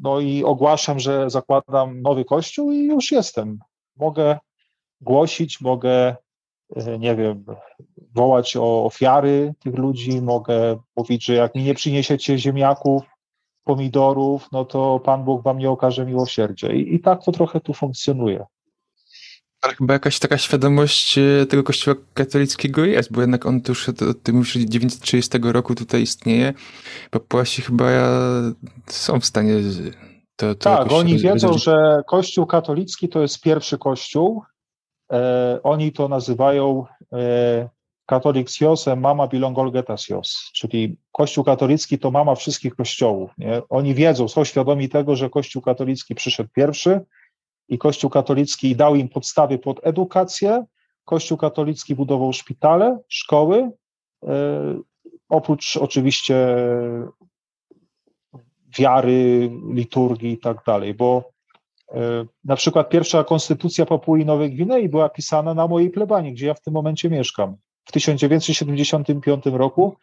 [0.02, 3.58] no i ogłaszam, że zakładam nowy kościół i już jestem.
[3.96, 4.38] Mogę
[5.00, 6.16] głosić, mogę,
[6.98, 7.44] nie wiem,
[8.14, 13.02] wołać o ofiary tych ludzi, mogę mówić, że jak mi nie przyniesiecie ziemniaków,
[13.64, 16.72] pomidorów, no to Pan Bóg wam nie okaże miłosierdzia.
[16.72, 18.44] I, i tak to trochę tu funkcjonuje.
[19.60, 23.98] Ale chyba jakaś taka świadomość e, tego kościoła katolickiego jest, bo jednak on już od,
[24.22, 26.54] ty mówisz, 930 roku tutaj istnieje.
[27.10, 27.84] Papuasi chyba
[28.86, 29.54] są w stanie
[30.36, 34.42] to, to Tak, oni wiedzą, że kościół katolicki to jest pierwszy kościół.
[35.14, 37.68] E, oni to nazywają e,
[38.06, 43.30] katoliksiosem mama bilongolgetasios, czyli kościół katolicki to mama wszystkich kościołów.
[43.38, 43.62] Nie?
[43.68, 47.00] Oni wiedzą, są świadomi tego, że kościół katolicki przyszedł pierwszy,
[47.68, 50.64] i Kościół katolicki dał im podstawy pod edukację.
[51.04, 53.70] Kościół katolicki budował szpitale, szkoły,
[55.28, 56.56] oprócz oczywiście
[58.78, 61.33] wiary, liturgii i tak dalej, bo
[62.44, 66.60] na przykład pierwsza konstytucja Papui Nowej Gwinei była pisana na mojej plebanii, gdzie ja w
[66.60, 67.56] tym momencie mieszkam.
[67.84, 69.96] W 1975 roku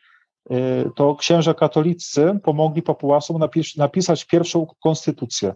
[0.95, 3.43] to księża katolicy pomogli Papuasom
[3.77, 5.53] napisać pierwszą konstytucję.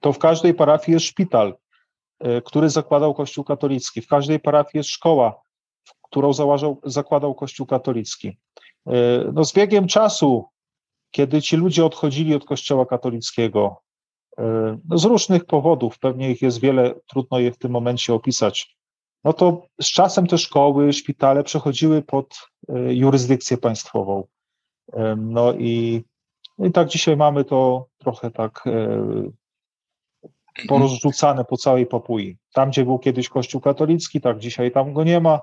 [0.00, 1.56] To w każdej parafii jest szpital,
[2.44, 4.02] który zakładał Kościół katolicki.
[4.02, 5.40] W każdej parafii jest szkoła,
[6.02, 8.38] którą założył, zakładał Kościół katolicki.
[9.32, 10.44] No z biegiem czasu,
[11.10, 13.82] kiedy ci ludzie odchodzili od Kościoła katolickiego,
[14.94, 18.76] z różnych powodów, pewnie ich jest wiele, trudno je w tym momencie opisać,
[19.24, 22.48] no to z czasem te szkoły, szpitale przechodziły pod
[22.88, 24.24] jurysdykcję państwową.
[25.16, 26.04] No i,
[26.58, 28.64] no i tak dzisiaj mamy to trochę tak
[30.68, 32.36] porozrzucane po całej Papui.
[32.52, 35.40] Tam, gdzie był kiedyś kościół katolicki, tak dzisiaj tam go nie ma.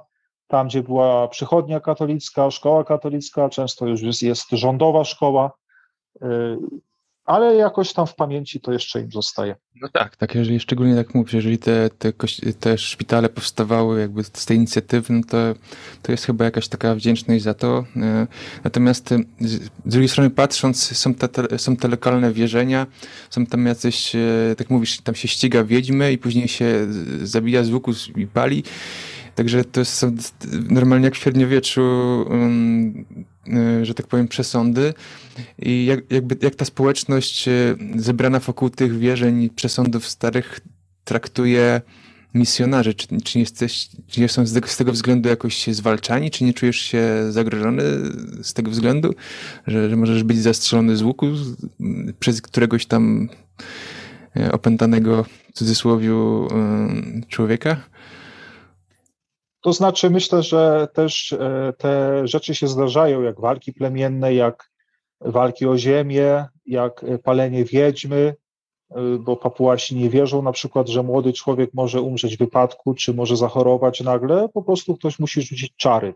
[0.48, 5.52] Tam, gdzie była przychodnia katolicka, szkoła katolicka, często już jest, jest rządowa szkoła
[7.26, 9.56] ale jakoś tam w pamięci to jeszcze im zostaje.
[9.82, 12.14] No tak, tak, jeżeli szczególnie tak mówisz, jeżeli te, te,
[12.60, 15.38] te szpitale powstawały jakby z tej inicjatywy, no to,
[16.02, 17.86] to jest chyba jakaś taka wdzięczność za to.
[17.96, 18.28] E,
[18.64, 22.88] natomiast e, z drugiej strony patrząc, są te, są te lokalne wierzenia,
[23.30, 26.88] są tam jacyś, e, tak mówisz, tam się ściga wiedźmy i później się
[27.24, 28.64] zabija z łuku i pali.
[29.36, 30.16] Także to są
[30.70, 31.82] normalnie jak w średniowieczu,
[32.30, 33.06] um,
[33.84, 34.94] że tak powiem, przesądy.
[35.60, 37.52] I jak, jakby, jak ta społeczność e,
[37.96, 40.60] zebrana wokół tych wierzeń, przesądów starych
[41.04, 41.82] traktuje
[42.34, 42.94] misjonarzy?
[42.94, 46.32] Czy, czy, jesteś, czy nie są z tego, względu jakoś zwalczani?
[46.32, 47.84] Czy nie czujesz się zagrożony
[48.44, 49.16] z tego względu,
[49.68, 51.28] że, że możesz być zastrzelony z łuku
[52.20, 53.30] przez któregoś tam
[54.38, 56.48] e, opętanego w cudzysłowiu
[57.28, 57.78] człowieka?
[59.66, 64.72] To znaczy, myślę, że też e, te rzeczy się zdarzają, jak walki plemienne, jak
[65.22, 68.36] walki o ziemię, jak palenie wiedźmy,
[68.90, 73.14] e, bo Papuasi nie wierzą na przykład, że młody człowiek może umrzeć w wypadku, czy
[73.14, 76.14] może zachorować nagle, po prostu ktoś musi rzucić czary.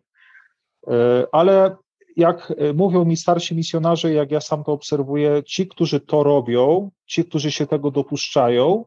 [0.88, 1.76] E, ale
[2.18, 7.26] jak mówią mi starsi misjonarze, jak ja sam to obserwuję, ci, którzy to robią, ci,
[7.26, 8.86] którzy się tego dopuszczają,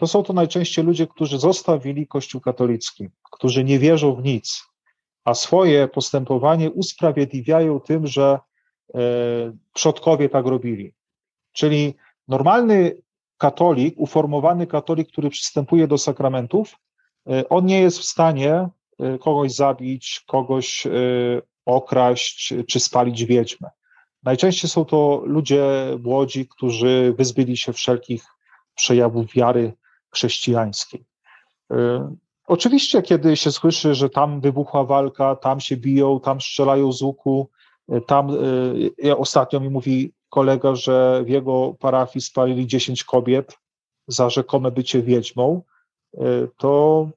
[0.00, 4.62] to są to najczęściej ludzie, którzy zostawili Kościół katolicki, którzy nie wierzą w nic,
[5.24, 8.38] a swoje postępowanie usprawiedliwiają tym, że
[8.94, 8.98] e,
[9.74, 10.94] przodkowie tak robili.
[11.52, 11.94] Czyli
[12.28, 12.96] normalny
[13.38, 16.76] katolik, uformowany katolik, który przystępuje do sakramentów,
[17.30, 20.86] e, on nie jest w stanie e, kogoś zabić, kogoś
[21.66, 23.70] okraść czy spalić wiedźmę.
[24.22, 25.64] Najczęściej są to ludzie
[26.02, 28.24] młodzi, którzy wyzbyli się wszelkich
[28.74, 29.72] przejawów wiary
[30.10, 31.04] chrześcijańskiej.
[31.72, 31.76] Y,
[32.46, 37.50] oczywiście, kiedy się słyszy, że tam wybuchła walka, tam się biją, tam strzelają z łuku,
[37.92, 38.30] y, tam
[39.04, 43.58] y, ostatnio mi mówi kolega, że w jego parafii spalili 10 kobiet
[44.08, 45.62] za rzekome bycie wiedźmą,
[46.56, 47.08] to,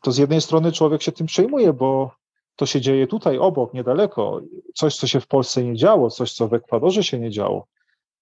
[0.00, 2.10] to z jednej strony człowiek się tym przejmuje, bo
[2.56, 4.40] to się dzieje tutaj obok, niedaleko.
[4.74, 7.66] Coś, co się w Polsce nie działo, coś, co w Ekwadorze się nie działo.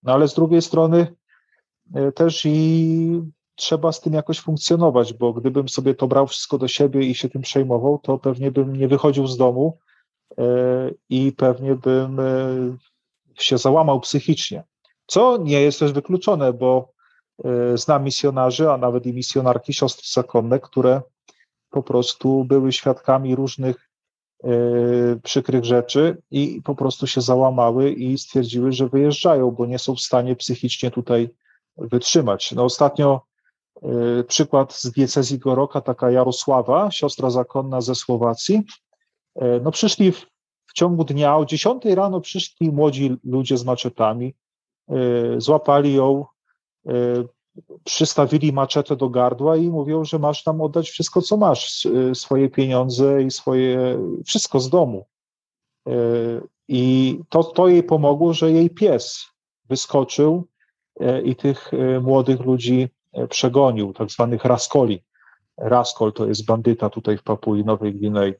[0.02, 1.14] No ale z drugiej strony
[2.14, 3.22] też i
[3.60, 7.28] trzeba z tym jakoś funkcjonować, bo gdybym sobie to brał wszystko do siebie i się
[7.28, 9.78] tym przejmował, to pewnie bym nie wychodził z domu
[10.38, 10.44] e,
[11.08, 12.24] i pewnie bym e,
[13.34, 14.64] się załamał psychicznie.
[15.06, 16.92] Co nie jest też wykluczone, bo
[17.44, 21.02] e, znam misjonarzy, a nawet i misjonarki, siostry zakonne, które
[21.70, 23.90] po prostu były świadkami różnych
[25.22, 30.00] przykrych rzeczy i po prostu się załamały i stwierdziły, że wyjeżdżają, bo nie są w
[30.00, 31.30] stanie psychicznie tutaj
[31.76, 32.52] wytrzymać.
[32.52, 33.29] No ostatnio
[34.26, 38.62] przykład z diecezji Goroka, taka Jarosława, siostra zakonna ze Słowacji.
[39.42, 40.26] Y, no przyszli w,
[40.66, 44.34] w ciągu dnia, o 10 rano przyszli młodzi ludzie z maczetami,
[44.90, 46.24] y, złapali ją,
[47.84, 53.22] przystawili maczetę do gardła i mówią, że masz tam oddać wszystko, co masz, swoje pieniądze
[53.22, 55.06] i swoje, wszystko z domu.
[56.68, 59.26] I to, to jej pomogło, że jej pies
[59.68, 60.46] wyskoczył
[61.24, 61.70] i tych
[62.02, 62.88] młodych ludzi
[63.28, 65.02] przegonił, tak zwanych raskoli.
[65.58, 68.34] Raskol to jest bandyta tutaj w Papui Nowej Gwinei.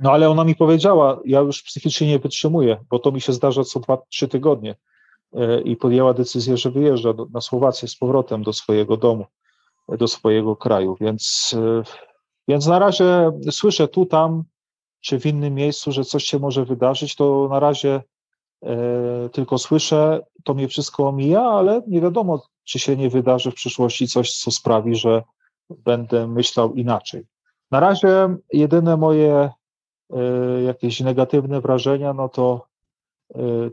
[0.00, 3.64] No ale ona mi powiedziała, ja już psychicznie nie wytrzymuję, bo to mi się zdarza
[3.64, 4.76] co dwa, trzy tygodnie
[5.32, 9.26] e, i podjęła decyzję, że wyjeżdża do, na Słowację z powrotem do swojego domu,
[9.88, 11.82] do swojego kraju, więc, e,
[12.48, 14.44] więc na razie słyszę tu, tam,
[15.00, 18.02] czy w innym miejscu, że coś się może wydarzyć, to na razie
[19.32, 24.08] tylko słyszę, to mnie wszystko omija, ale nie wiadomo, czy się nie wydarzy w przyszłości
[24.08, 25.22] coś, co sprawi, że
[25.70, 27.26] będę myślał inaczej.
[27.70, 29.50] Na razie jedyne moje
[30.66, 32.66] jakieś negatywne wrażenia, no to,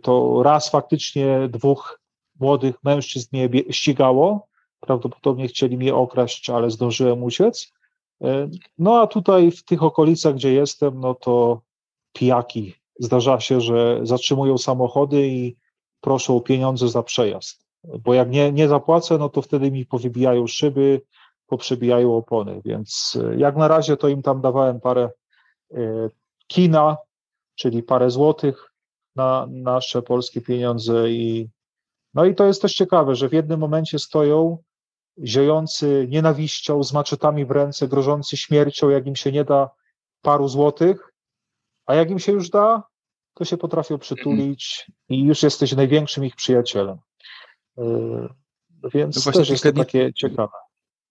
[0.02, 2.02] to raz faktycznie dwóch
[2.40, 4.48] młodych mężczyzn mnie ścigało,
[4.80, 7.74] prawdopodobnie chcieli mnie okraść, ale zdążyłem uciec.
[8.24, 11.62] E, no a tutaj w tych okolicach, gdzie jestem, no to
[12.14, 12.81] pijaki.
[13.02, 15.58] Zdarza się, że zatrzymują samochody i
[16.02, 17.66] proszą o pieniądze za przejazd.
[17.84, 21.02] Bo jak nie, nie zapłacę, no to wtedy mi powybijają szyby,
[21.48, 22.62] poprzebijają opony.
[22.66, 25.10] Więc e, jak na razie to im tam dawałem parę
[25.74, 26.10] e,
[26.48, 26.98] kina,
[27.56, 28.74] czyli parę złotych
[29.16, 31.50] na nasze polskie pieniądze i
[32.14, 34.58] no i to jest też ciekawe, że w jednym momencie stoją
[35.24, 39.70] ziojący nienawiścią, z maczetami w ręce, grożący śmiercią, jak im się nie da
[40.22, 41.14] paru złotych,
[41.86, 42.84] a jak im się już da,
[43.34, 46.98] to się potrafią przytulić i już jesteś największym ich przyjacielem.
[47.78, 48.30] Yy,
[48.94, 50.54] więc to też jest to takie ciekawe.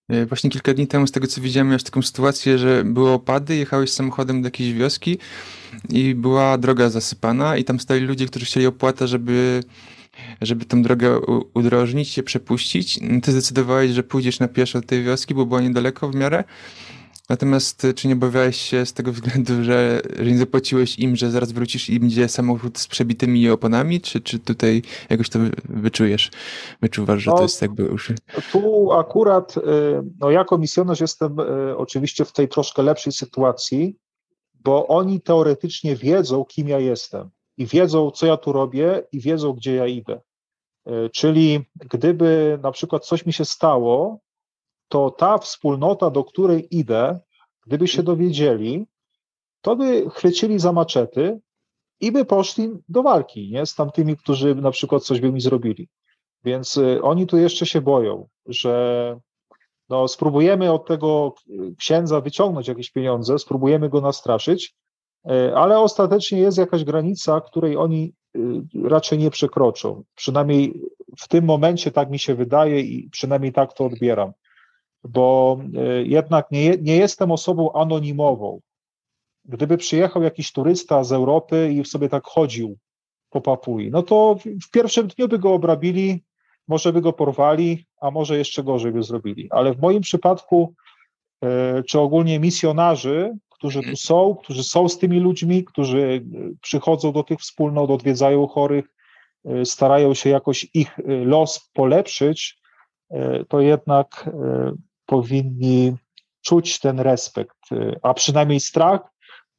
[0.09, 3.57] Yy, właśnie kilka dni temu, z tego co widziałem, miałeś taką sytuację, że były opady,
[3.57, 5.19] jechałeś samochodem do jakiejś wioski
[5.89, 9.63] i była droga zasypana i tam stali ludzie, którzy chcieli opłatę, żeby
[10.41, 11.21] żeby tą drogę
[11.55, 13.01] udrożnić, się przepuścić.
[13.23, 16.45] Ty zdecydowałeś, że pójdziesz na pieszo do tej wioski, bo była niedaleko w miarę.
[17.31, 21.53] Natomiast czy nie obawiałeś się z tego względu, że, że nie zapłaciłeś im, że zaraz
[21.53, 26.31] wrócisz i będzie samochód z przebitymi oponami, czy, czy tutaj jakoś to wyczujesz,
[26.83, 28.13] wyczuwasz, że no, to jest jakby już...
[28.53, 29.61] Tu akurat, y,
[30.21, 33.97] no jako misjonarz jestem y, oczywiście w tej troszkę lepszej sytuacji,
[34.55, 39.53] bo oni teoretycznie wiedzą, kim ja jestem i wiedzą, co ja tu robię i wiedzą,
[39.53, 40.21] gdzie ja idę.
[41.13, 44.21] Czyli gdyby na przykład coś mi się stało,
[44.91, 47.21] to ta wspólnota, do której idę,
[47.67, 48.87] gdyby się dowiedzieli,
[49.61, 51.41] to by chwycili za maczety
[52.01, 53.67] i by poszli do walki nie?
[53.67, 55.89] z tamtymi, którzy na przykład coś by mi zrobili.
[56.45, 59.17] Więc e, oni tu jeszcze się boją, że
[59.89, 61.35] no, spróbujemy od tego
[61.79, 64.75] księdza wyciągnąć jakieś pieniądze, spróbujemy go nastraszyć,
[65.27, 68.41] E, ale ostatecznie jest jakaś granica, której oni y,
[68.85, 70.05] raczej nie przekroczą.
[70.15, 70.83] Przynajmniej
[71.19, 74.33] w tym momencie tak mi się wydaje i przynajmniej tak to odbieram,
[75.05, 78.61] bo e, jednak nie, nie jestem osobą anonimową.
[79.45, 82.77] Gdyby przyjechał jakiś turysta z Europy i sobie tak chodził
[83.31, 86.25] po Papui, no to w pierwszym dniu by go obrabili,
[86.69, 89.49] może by go porwali, a może jeszcze gorzej by zrobili.
[89.51, 90.75] Ale w moim przypadku,
[91.43, 96.21] e, czy ogólnie misjonarzy, którzy tu są, którzy są z tymi ludźmi, którzy e,
[96.61, 98.85] przychodzą do tych wspólnot, odwiedzają chorych,
[99.65, 102.61] starają się jakoś ich los polepszyć,
[103.49, 104.31] to jednak
[105.11, 105.97] powinni
[106.43, 107.59] czuć ten respekt,
[108.03, 109.01] a przynajmniej strach,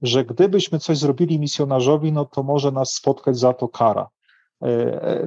[0.01, 4.09] że gdybyśmy coś zrobili misjonarzowi, no to może nas spotkać za to kara.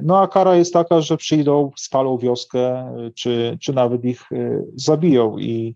[0.03, 4.29] No a kara jest taka, że przyjdą, spalą wioskę, czy, czy nawet ich
[4.75, 5.75] zabiją i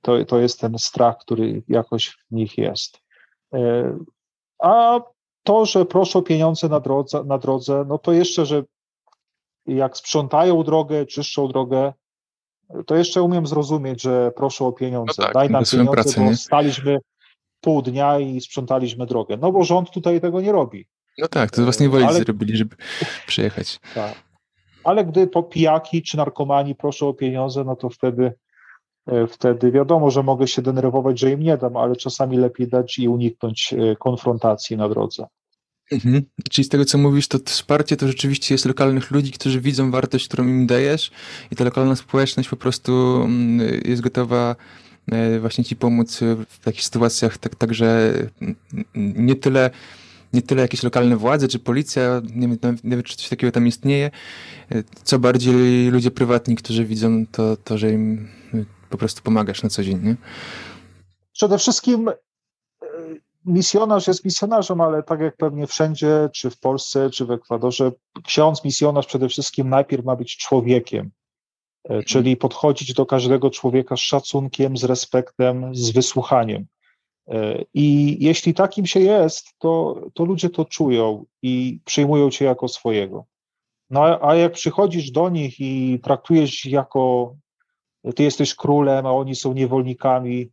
[0.00, 3.00] to, to jest ten strach, który jakoś w nich jest.
[4.62, 5.00] A
[5.42, 8.62] to, że proszą pieniądze na drodze, na drodze, no to jeszcze, że
[9.66, 11.92] jak sprzątają drogę, czyszczą drogę,
[12.86, 15.14] to jeszcze umiem zrozumieć, że proszą o pieniądze.
[15.18, 16.36] No tak, Daj nam pieniądze, pracę, bo nie?
[16.36, 16.98] staliśmy
[17.60, 19.36] pół dnia i sprzątaliśmy drogę.
[19.36, 20.86] No bo rząd tutaj tego nie robi.
[21.18, 22.18] No tak, to z własnej woli Ale...
[22.18, 22.76] zrobili, żeby
[23.26, 23.80] przyjechać.
[23.94, 24.14] Tak.
[24.84, 28.32] Ale gdy pijaki czy narkomani proszą o pieniądze, no to wtedy
[29.06, 32.98] E, wtedy wiadomo, że mogę się denerwować, że im nie dam, ale czasami lepiej dać
[32.98, 35.26] i uniknąć e, konfrontacji na drodze.
[35.92, 36.22] Mhm.
[36.50, 40.28] Czyli z tego, co mówisz, to wsparcie to rzeczywiście jest lokalnych ludzi, którzy widzą wartość,
[40.28, 41.10] którą im dajesz
[41.50, 44.56] i ta lokalna społeczność po prostu mm, jest gotowa
[45.12, 48.56] e, właśnie ci pomóc w takich sytuacjach, tak, także mm,
[49.26, 49.70] nie tyle
[50.32, 54.10] nie tyle jakieś lokalne władze czy policja, nie wiem, wiem, czy coś takiego tam istnieje,
[55.02, 58.28] co bardziej ludzie prywatni, którzy widzą to, to że im
[58.90, 60.16] po prostu pomagasz na co dzień, nie?
[61.32, 62.12] Przede wszystkim e,
[63.44, 67.92] misjonarz jest misjonarzem, ale tak jak pewnie wszędzie, czy w Polsce, czy w Ekwadorze,
[68.24, 71.10] ksiądz, misjonarz przede wszystkim najpierw ma być człowiekiem,
[71.84, 72.04] e, mhm.
[72.04, 76.66] czyli podchodzić do każdego człowieka z szacunkiem, z respektem, z wysłuchaniem.
[77.28, 82.68] E, I jeśli takim się jest, to, to ludzie to czują i przyjmują cię jako
[82.68, 83.24] swojego.
[83.90, 87.34] No a jak przychodzisz do nich i traktujesz ich jako
[88.16, 90.50] ty jesteś królem, a oni są niewolnikami,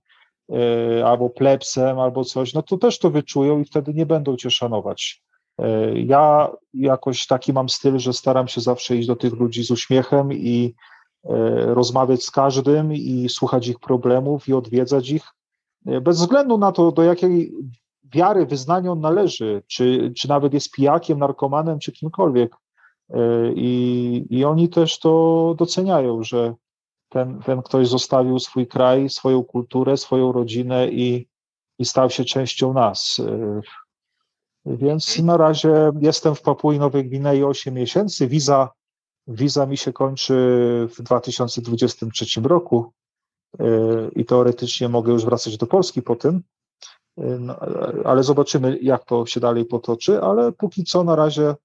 [1.05, 5.21] albo plebsem, albo coś, no to też to wyczują i wtedy nie będą cię szanować.
[5.59, 9.71] E, ja jakoś taki mam styl, że staram się zawsze iść do tych ludzi z
[9.71, 10.75] uśmiechem i
[11.23, 11.29] e,
[11.73, 15.23] rozmawiać z każdym i słuchać ich problemów i odwiedzać ich,
[15.85, 17.51] bez względu na to, do jakiej
[18.13, 22.55] wiary, wyznania on należy, czy, czy nawet jest pijakiem, narkomanem, czy kimkolwiek.
[23.55, 26.53] I, I oni też to doceniają, że
[27.11, 31.27] ten, ten ktoś zostawił swój kraj, swoją kulturę, swoją rodzinę i,
[31.79, 33.21] i stał się częścią nas.
[34.65, 38.27] Więc na razie jestem w Papui Nowej Gwinei 8 miesięcy.
[38.27, 38.69] Wiza,
[39.27, 40.33] wiza mi się kończy
[40.97, 42.93] w 2023 roku
[44.15, 46.43] i teoretycznie mogę już wracać do Polski po tym.
[47.17, 47.59] No,
[48.05, 50.21] ale zobaczymy, jak to się dalej potoczy.
[50.21, 51.55] Ale póki co na razie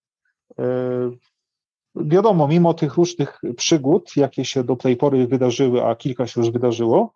[1.96, 6.50] wiadomo, mimo tych różnych przygód, jakie się do tej pory wydarzyły, a kilka się już
[6.50, 7.14] wydarzyło,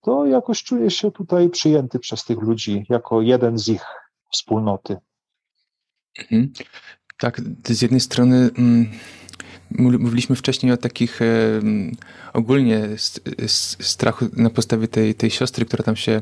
[0.00, 3.84] to jakoś czuję się tutaj przyjęty przez tych ludzi jako jeden z ich
[4.32, 4.96] wspólnoty.
[6.18, 6.52] Mhm.
[7.18, 8.90] Tak, z jednej strony mm,
[9.78, 11.20] mówiliśmy wcześniej o takich
[12.32, 12.88] ogólnie
[13.80, 16.20] strachu na podstawie tej, tej siostry, która tam się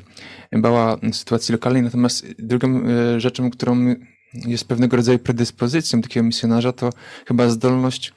[0.52, 3.94] bała sytuacji lokalnej, natomiast drugą e, rzeczą, którą
[4.34, 6.90] jest pewnego rodzaju predyspozycją takiego misjonarza, to
[7.26, 8.12] chyba zdolność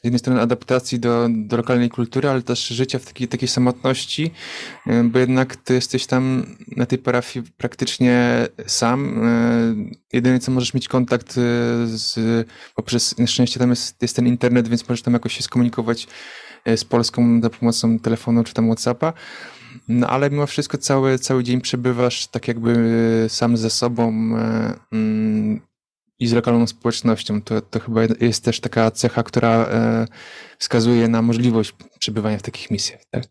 [0.00, 4.30] z jednej strony adaptacji do, do lokalnej kultury, ale też życia w takiej, takiej samotności,
[4.86, 6.46] e, bo jednak ty jesteś tam
[6.76, 9.24] na tej parafii praktycznie sam.
[9.24, 9.74] E,
[10.12, 11.40] jedyne co możesz mieć kontakt e,
[11.86, 12.18] z,
[12.74, 16.06] poprzez, na szczęście tam jest, jest ten internet, więc możesz tam jakoś się skomunikować
[16.76, 19.12] z Polską za pomocą telefonu czy tam Whatsappa.
[19.88, 22.74] No ale mimo wszystko cały, cały dzień przebywasz tak jakby
[23.28, 24.08] sam ze sobą
[24.92, 25.60] mm,
[26.18, 27.42] i z lokalną społecznością.
[27.42, 30.06] To, to chyba jest też taka cecha, która e,
[30.58, 33.00] wskazuje na możliwość przebywania w takich misjach.
[33.10, 33.24] Tak?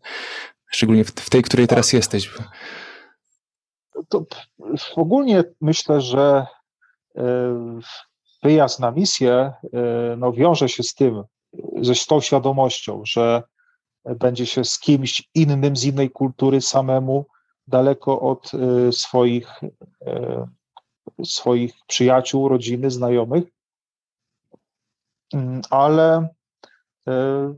[0.70, 1.94] Szczególnie w, w tej, której teraz tak.
[1.94, 2.30] jesteś.
[4.08, 4.26] To
[4.96, 6.46] ogólnie myślę, że
[7.16, 7.80] e,
[8.42, 11.22] wyjazd na misję e, no, wiąże się z tym,
[11.80, 13.42] ze z tą świadomością, że
[14.16, 17.26] będzie się z kimś innym, z innej kultury samemu,
[17.66, 19.60] daleko od e, swoich
[21.24, 23.44] swoich przyjaciół, rodziny, znajomych,
[25.34, 26.28] mm, ale
[27.08, 27.54] e,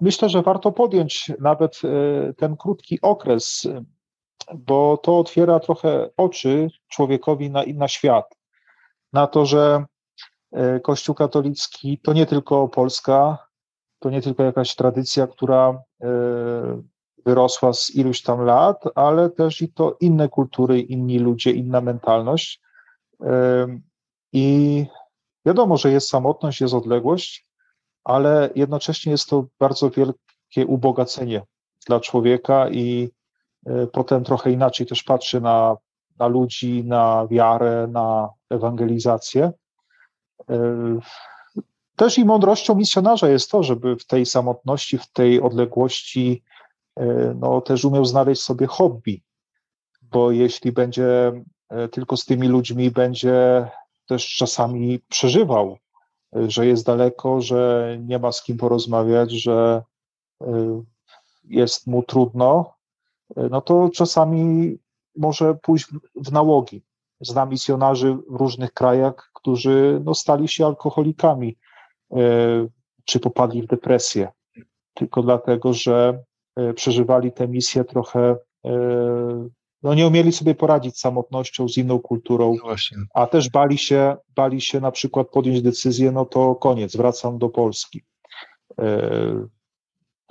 [0.00, 3.68] myślę, że warto podjąć nawet e, ten krótki okres,
[4.54, 8.34] bo to otwiera trochę oczy człowiekowi na, na świat,
[9.12, 9.84] na to, że
[10.52, 13.47] e, Kościół katolicki to nie tylko Polska,
[13.98, 15.82] to nie tylko jakaś tradycja, która
[17.24, 22.60] wyrosła z iluś tam lat, ale też i to inne kultury, inni ludzie, inna mentalność.
[24.32, 24.86] I
[25.46, 27.46] wiadomo, że jest samotność, jest odległość,
[28.04, 31.42] ale jednocześnie jest to bardzo wielkie ubogacenie
[31.86, 33.10] dla człowieka i
[33.66, 35.76] e, potem trochę inaczej też patrzy na,
[36.18, 39.52] na ludzi, na wiarę, na ewangelizację.
[41.98, 46.42] Też i mądrością misjonarza jest to, żeby w tej samotności, w tej odległości
[46.98, 49.22] E, no, też umiał znaleźć sobie hobby,
[50.02, 51.32] bo jeśli będzie
[51.68, 53.68] e, tylko z tymi ludźmi, będzie
[54.06, 55.78] też czasami przeżywał,
[56.36, 59.82] e, że jest daleko, że nie ma z kim porozmawiać, że
[61.44, 62.74] jest mu trudno,
[63.50, 64.78] no to czasami
[65.16, 66.82] może pójść w nałogi.
[67.20, 71.56] Znam misjonarzy w różnych krajach, którzy no, stali się alkoholikami,
[73.04, 74.28] czy popadli w depresję,
[74.94, 76.22] tylko dlatego, że
[76.58, 79.48] E, przeżywali tę misję trochę, e,
[79.82, 82.74] no nie umieli sobie poradzić z samotnością, z inną kulturą, no
[83.14, 87.48] a też bali się, bali się na przykład podjąć decyzję, no to koniec, wracam do
[87.48, 88.02] Polski.
[88.80, 89.46] E,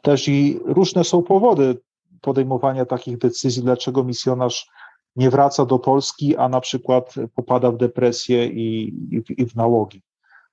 [0.04, 1.78] też i różne są powody
[2.22, 4.70] podejmowania takich decyzji, dlaczego misjonarz
[5.16, 10.02] nie wraca do Polski, a na przykład popada w depresję i, i, i w nałogi.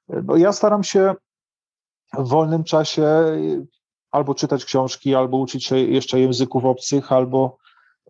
[0.08, 1.14] No ja staram się
[2.18, 3.08] w wolnym czasie
[4.10, 7.58] albo czytać książki, albo uczyć się jeszcze języków obcych, albo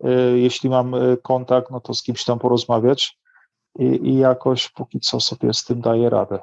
[0.05, 3.19] y, jeśli mam y, kontakt, no to z kimś tam porozmawiać
[3.79, 6.39] i, i jakoś póki co sobie z tym daję radę.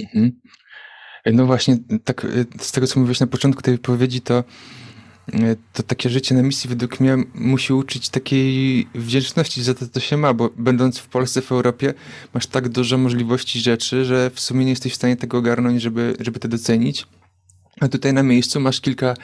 [0.00, 0.40] Mhm.
[1.26, 4.44] No właśnie, tak y, z tego co mówiłeś na początku tej wypowiedzi, to,
[5.72, 10.16] to takie życie na misji według mnie musi uczyć takiej wdzięczności za to, co się
[10.16, 11.94] ma, bo będąc w Polsce, w Europie,
[12.34, 16.16] masz tak dużo możliwości rzeczy, że w sumie nie jesteś w stanie tego ogarnąć, żeby,
[16.20, 17.06] żeby to docenić.
[17.80, 19.14] A tutaj na miejscu masz kilka,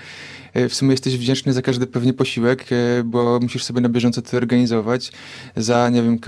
[0.53, 4.23] e, w sumie jesteś wdzięczny za każdy pewnie posiłek, e, bo musisz sobie na bieżąco
[4.23, 5.13] to organizować.
[5.57, 6.19] Za, nie wiem,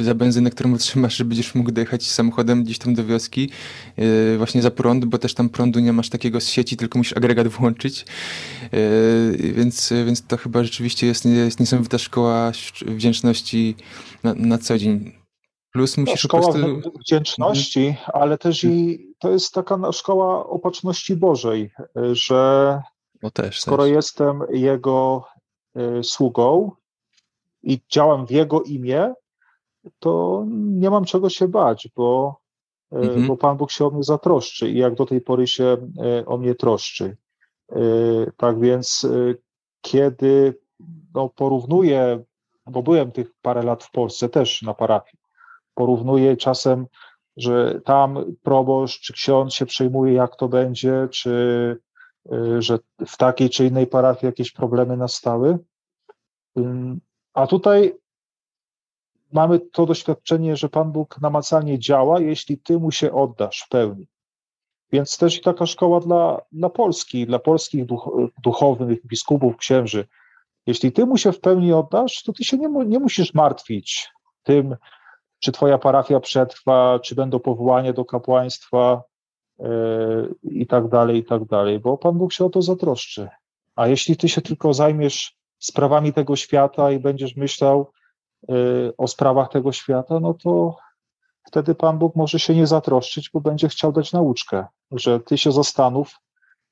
[0.00, 3.50] za benzynę, którą otrzymasz, że będziesz mógł dojechać samochodem gdzieś tam do wioski.
[3.96, 7.16] E, właśnie za prąd, bo też tam prądu nie masz takiego z sieci, tylko musisz
[7.16, 8.06] agregat włączyć.
[9.54, 12.52] Więc, więc to chyba rzeczywiście jest, jest niesamowita szkoła
[12.86, 13.74] wdzięczności
[14.22, 15.12] na, na co dzień.
[15.76, 16.90] Plus musisz szkoła prostu...
[17.00, 18.10] wdzięczności, mhm.
[18.14, 21.70] ale też i to jest taka szkoła opatrzności Bożej,
[22.12, 22.82] że
[23.22, 23.92] no też, skoro też.
[23.92, 25.24] jestem Jego
[25.76, 26.70] y, sługą
[27.62, 29.14] i działam w Jego imię,
[29.98, 32.40] to nie mam czego się bać, bo,
[32.92, 33.26] mhm.
[33.26, 35.76] bo Pan Bóg się o mnie zatroszczy i jak do tej pory się
[36.26, 37.16] o mnie troszczy.
[38.36, 39.06] Tak więc,
[39.80, 40.58] kiedy
[41.14, 42.24] no, porównuję,
[42.66, 45.25] bo byłem tych parę lat w Polsce też na parafii,
[45.76, 46.86] porównuję czasem,
[47.36, 51.30] że tam proboszcz czy ksiądz się przejmuje, jak to będzie, czy
[52.32, 55.58] y, że w takiej czy innej parafii jakieś problemy nastały.
[57.34, 57.94] A tutaj
[59.32, 64.08] mamy to doświadczenie, że Pan Bóg namacalnie działa, jeśli Ty mu się oddasz w pełni.
[64.92, 68.10] Więc też i taka szkoła dla, dla Polski, dla polskich duch,
[68.42, 70.06] duchownych, biskupów, księży.
[70.66, 74.08] Jeśli Ty mu się w pełni oddasz, to Ty się nie, nie musisz martwić
[74.42, 74.76] tym,
[75.40, 79.02] czy twoja parafia przetrwa, czy będą powołania do kapłaństwa
[79.58, 83.28] yy, i tak dalej, i tak dalej, bo Pan Bóg się o to zatroszczy.
[83.76, 87.92] A jeśli ty się tylko zajmiesz sprawami tego świata i będziesz myślał
[88.48, 90.76] yy, o sprawach tego świata, no to
[91.46, 95.52] wtedy Pan Bóg może się nie zatroszczyć, bo będzie chciał dać nauczkę, że ty się
[95.52, 96.14] zastanów,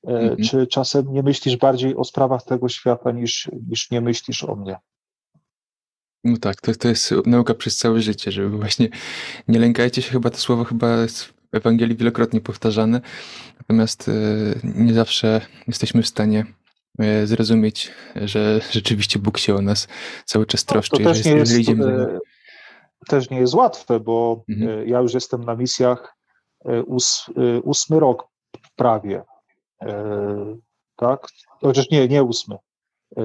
[0.03, 0.43] yy, mhm.
[0.43, 4.77] czy czasem nie myślisz bardziej o sprawach tego świata niż, niż nie myślisz o mnie.
[6.25, 8.89] No tak, to, to jest nauka przez całe życie, żeby właśnie
[9.47, 13.01] nie lękajcie się, chyba to słowo chyba jest w Ewangelii wielokrotnie powtarzane,
[13.59, 14.11] natomiast e,
[14.63, 16.45] nie zawsze jesteśmy w stanie
[16.99, 19.87] e, zrozumieć, że rzeczywiście Bóg się o nas
[20.25, 20.95] cały czas troszczy.
[20.99, 22.19] No, to też, nie jest, idziemy...
[23.07, 24.87] też nie jest łatwe, bo mhm.
[24.87, 26.15] ja już jestem na misjach
[26.89, 27.29] ós,
[27.63, 28.27] ósmy rok
[28.75, 29.23] prawie,
[30.95, 31.27] tak?
[31.47, 32.55] Chociaż nie, nie ósmy.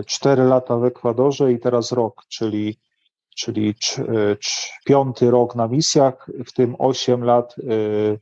[0.07, 2.79] Cztery lata w Ekwadorze i teraz rok, czyli
[3.41, 3.75] czyli
[4.85, 8.21] piąty rok na misjach, w tym osiem lat y,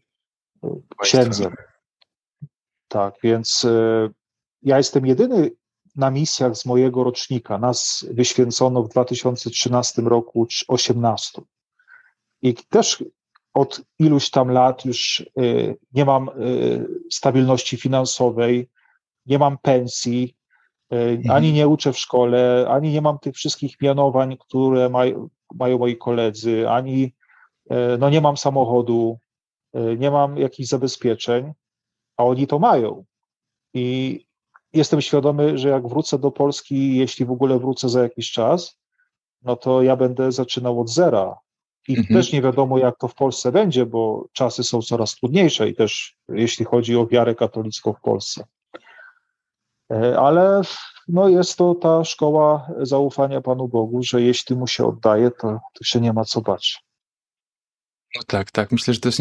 [1.03, 1.55] księdzem.
[2.89, 4.11] Tak, więc y,
[4.63, 5.51] ja jestem jedyny
[5.97, 7.59] na misjach z mojego rocznika.
[7.59, 11.43] Nas wyświęcono w 2013 roku 18.
[12.43, 13.05] I też
[13.55, 15.27] od iluś tam lat już
[15.93, 16.31] nie mam
[17.11, 18.71] stabilności finansowej,
[19.27, 20.38] nie mam pensji, E.
[21.29, 25.15] Ani nie uczę w szkole, ani nie mam tych wszystkich mianowań, które maj,
[25.55, 27.15] mają moi koledzy, ani
[27.71, 29.19] e, no nie mam samochodu,
[29.75, 31.53] e, nie mam jakichś zabezpieczeń,
[32.17, 33.05] a oni to mają.
[33.75, 34.21] I
[34.73, 38.79] jestem świadomy, że jak wrócę do Polski, jeśli w ogóle wrócę za jakiś czas,
[39.43, 41.39] no to ja będę zaczynał od zera.
[41.89, 42.21] I mhm.
[42.21, 46.17] też nie wiadomo, jak to w Polsce będzie, bo czasy są coraz trudniejsze i też
[46.29, 48.45] jeśli chodzi o wiarę katolicką w Polsce.
[49.93, 50.63] E, ale
[51.09, 55.85] no jest to ta szkoła zaufania Panu Bogu, że jeśli mu się oddaje, to, to
[55.85, 56.85] się nie ma co bać.
[58.17, 58.73] No tak, tak.
[58.73, 59.21] Myślę, że to jest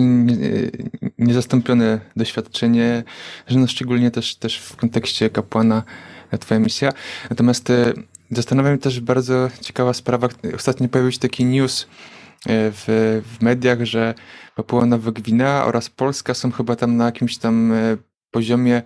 [1.18, 3.04] niezastąpione doświadczenie,
[3.48, 5.84] że no szczególnie też, też w kontekście kapłana
[6.40, 6.92] Twoja misja.
[7.30, 7.94] Natomiast e,
[8.32, 10.30] zastanawiam się też bardzo ciekawa sprawa.
[10.56, 11.88] Ostatnio pojawił się taki news e,
[12.72, 12.84] w,
[13.38, 14.14] w mediach, że
[14.56, 17.74] Papua Nowa Gwinea oraz Polska są chyba tam na jakimś tam
[18.32, 18.82] poziomie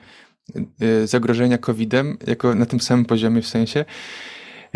[1.06, 3.86] zagrożenia COVID-em, jako na tym samym poziomie w sensie.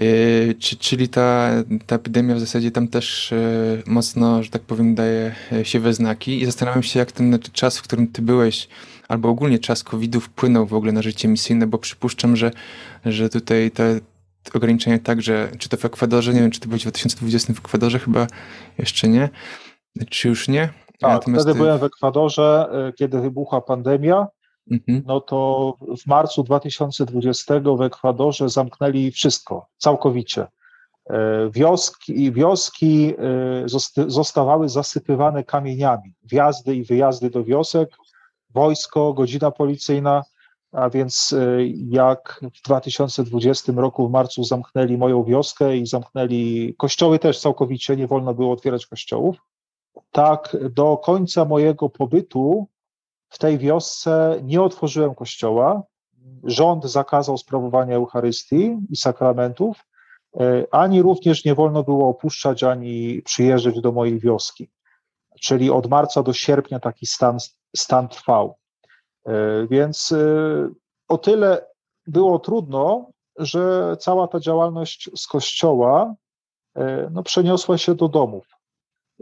[0.01, 1.49] Y, czyli ta,
[1.86, 6.41] ta epidemia w zasadzie tam też y, mocno, że tak powiem, daje się we znaki
[6.41, 8.67] i zastanawiam się, jak ten czas, w którym ty byłeś,
[9.07, 12.51] albo ogólnie czas COVID-u wpłynął w ogóle na życie misyjne, bo przypuszczam, że,
[13.05, 13.99] że tutaj te
[14.53, 17.99] ograniczenia także, czy to w Ekwadorze, nie wiem, czy to było w 2020 w Ekwadorze,
[17.99, 18.28] chyba
[18.78, 19.30] jeszcze nie,
[20.09, 20.69] czy już nie?
[20.99, 24.28] Tak, Natomiast wtedy byłem w Ekwadorze, kiedy wybuchła pandemia
[24.72, 25.03] Mhm.
[25.05, 30.47] no to w marcu 2020 w Ekwadorze zamknęli wszystko, całkowicie.
[31.09, 36.13] E, wioski, wioski e, zostawały zasypywane kamieniami.
[36.24, 37.89] Wjazdy i wyjazdy do wiosek,
[38.49, 40.24] wojsko, godzina policyjna,
[40.72, 47.20] a więc e, jak w 2020 roku w marcu zamknęli moją wioskę i zamknęli kościoły
[47.20, 49.38] też całkowicie, nie wolno było otwierać kościołów,
[50.11, 52.68] tak do końca mojego pobytu
[53.36, 55.83] w tej wiosce nie otworzyłem kościoła.
[56.43, 59.86] Rząd zakazał sprawowania Eucharystii i sakramentów,
[60.39, 64.69] e, ani również nie wolno było opuszczać ani przyjeżdżać do mojej wioski.
[65.41, 67.38] Czyli od marca do sierpnia taki stan,
[67.75, 68.55] stan trwał.
[69.25, 69.31] E,
[69.67, 70.17] więc e,
[71.07, 71.67] o tyle
[72.07, 76.15] było trudno, że cała ta działalność z kościoła
[77.11, 78.47] no, przeniosła się do domów.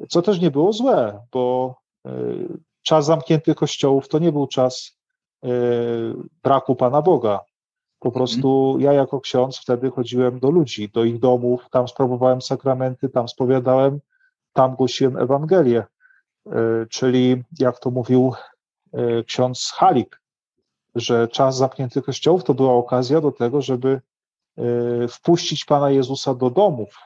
[0.10, 1.76] Co też nie było złe, bo
[2.84, 4.98] czas zamkniętych kościołów to nie był czas
[5.44, 5.48] e,
[6.44, 7.40] braku Pana Boga.
[8.00, 8.14] Po mhm.
[8.14, 13.28] prostu ja jako ksiądz wtedy chodziłem do ludzi, do ich domów, tam sprawowałem sakramenty, tam
[13.28, 14.00] spowiadałem,
[14.54, 15.84] tam głosiłem Ewangelię.
[16.46, 18.34] E, czyli jak to mówił
[18.94, 20.22] e, ksiądz Halik,
[20.96, 24.02] że czas zamkniętych kościołów to była okazja do tego, żeby
[25.10, 27.00] wpuścić Pana Jezusa do domów,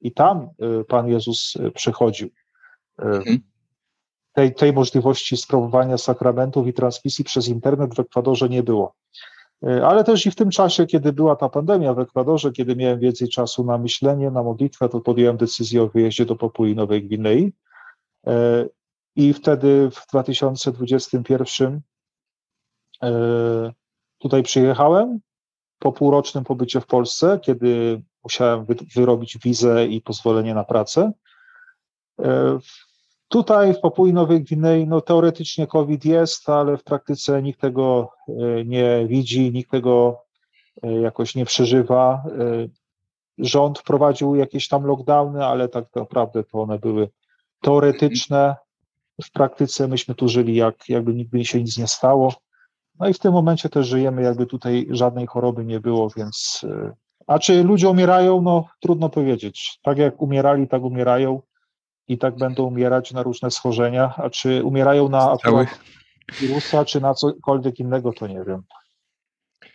[0.00, 0.50] i tam
[0.88, 2.28] Pan Jezus przychodził.
[2.98, 3.40] Mhm.
[4.32, 8.94] Tej, tej możliwości sprawowania sakramentów i transmisji przez internet w Ekwadorze nie było.
[9.62, 13.28] Ale też i w tym czasie, kiedy była ta pandemia w Ekwadorze, kiedy miałem więcej
[13.28, 17.52] czasu na myślenie, na modlitwę, to podjąłem decyzję o wyjeździe do Papui Nowej Gwinei.
[19.16, 21.80] I wtedy w 2021
[24.18, 25.20] tutaj przyjechałem
[25.78, 28.66] po półrocznym pobycie w Polsce, kiedy musiałem
[28.96, 31.12] wyrobić wizę i pozwolenie na pracę.
[33.28, 38.10] E, tutaj w Papui Nowej Gwinei, no teoretycznie COVID jest, ale w praktyce nikt tego
[38.28, 40.24] e, nie widzi, nikt tego
[40.82, 42.24] e, jakoś nie przeżywa.
[43.38, 47.08] Rząd wprowadził jakieś tam lockdowny, ale tak naprawdę to one były
[47.60, 48.56] teoretyczne.
[49.24, 52.34] W praktyce myśmy tu żyli jak, jakby nigdy się nic nie stało.
[53.00, 56.66] No i w tym momencie też żyjemy, jakby tutaj żadnej choroby nie było, więc.
[56.70, 56.92] E,
[57.26, 58.42] a czy ludzie umierają?
[58.42, 59.78] No trudno powiedzieć.
[59.82, 61.42] Tak jak umierali, tak umierają
[62.08, 64.14] i tak będą umierać na różne schorzenia.
[64.16, 65.68] A czy umierają na akurat
[66.40, 68.62] wirusa, czy na cokolwiek innego, to nie wiem.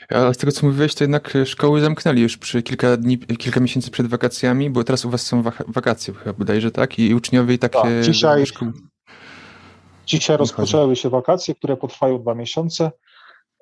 [0.10, 3.92] Ale z tego co mówiłeś, to jednak szkoły zamknęli już przy kilka dni, kilka miesięcy
[3.92, 7.00] przed wakacjami, bo teraz u was są wakacje chyba bodajże, tak?
[7.00, 8.44] I uczniowie i takie tak, dzisiaj,
[10.06, 12.92] dzisiaj rozpoczęły się wakacje, które potrwają dwa miesiące.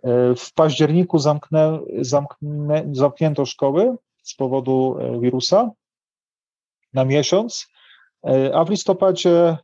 [0.04, 5.70] E, w październiku zamknę, zamknę, zamknięto szkoły z powodu e, wirusa
[6.94, 7.81] na miesiąc, e,
[8.54, 9.58] a w listopadzie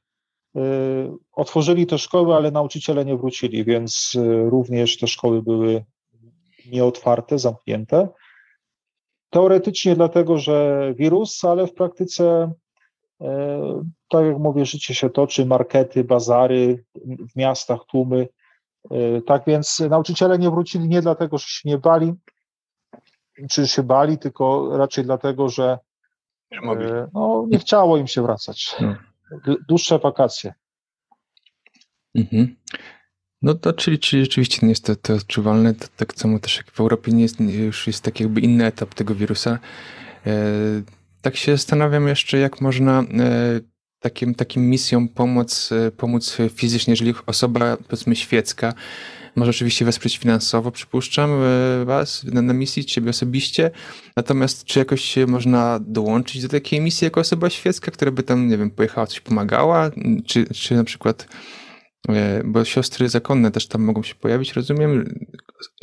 [1.32, 4.18] otworzyli te szkoły, ale nauczyciele nie wrócili, więc
[4.50, 5.86] również te szkoły były
[6.72, 8.10] nieotwarte, zamknięte.
[9.30, 12.52] Teoretycznie dlatego, że wirus, ale w praktyce,
[14.10, 16.84] tak jak mówię, życie się toczy, markety, bazary,
[17.34, 18.28] w miastach tłumy
[18.92, 22.14] E, tak więc nauczyciele nie wrócili nie dlatego, że się nie bali,
[23.50, 25.78] czy się bali, tylko raczej dlatego, że e,
[27.14, 28.76] no, nie chciało im się wracać.
[28.82, 28.96] No.
[29.70, 30.54] Dłuższe wakacje.
[32.16, 32.56] Mhm.
[33.42, 36.72] No to czyli, czyli rzeczywiście nie jest to, to odczuwalne, to, tak samo też jak
[36.72, 39.60] w Europie nie jest, już jest taki jakby inny etap tego wirusa.
[40.26, 40.34] E,
[41.22, 43.06] tak się zastanawiam jeszcze, jak można e,
[44.00, 48.74] takim, takim misją pomóc, e, pomóc fizycznie, jeżeli osoba, powiedzmy, świecka
[49.38, 53.72] może oczywiście wesprzeć finansowo, przypuszczam, e, was na, na misji, ciebie osobiście.
[54.16, 58.58] Natomiast czy jakoś można dołączyć do takiej misji jako osoba świecka, która by tam, nie
[58.58, 59.92] wiem, pojechała, coś pomagała?
[60.26, 61.28] Czy, czy na przykład,
[62.10, 65.20] e, bo siostry zakonne też tam mogą się pojawić, rozumiem,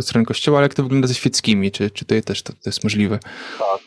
[0.00, 1.70] z strony kościoła, ale jak to wygląda ze świeckimi?
[1.70, 3.18] Czy, czy to też to, to jest możliwe?
[3.58, 3.80] Tak,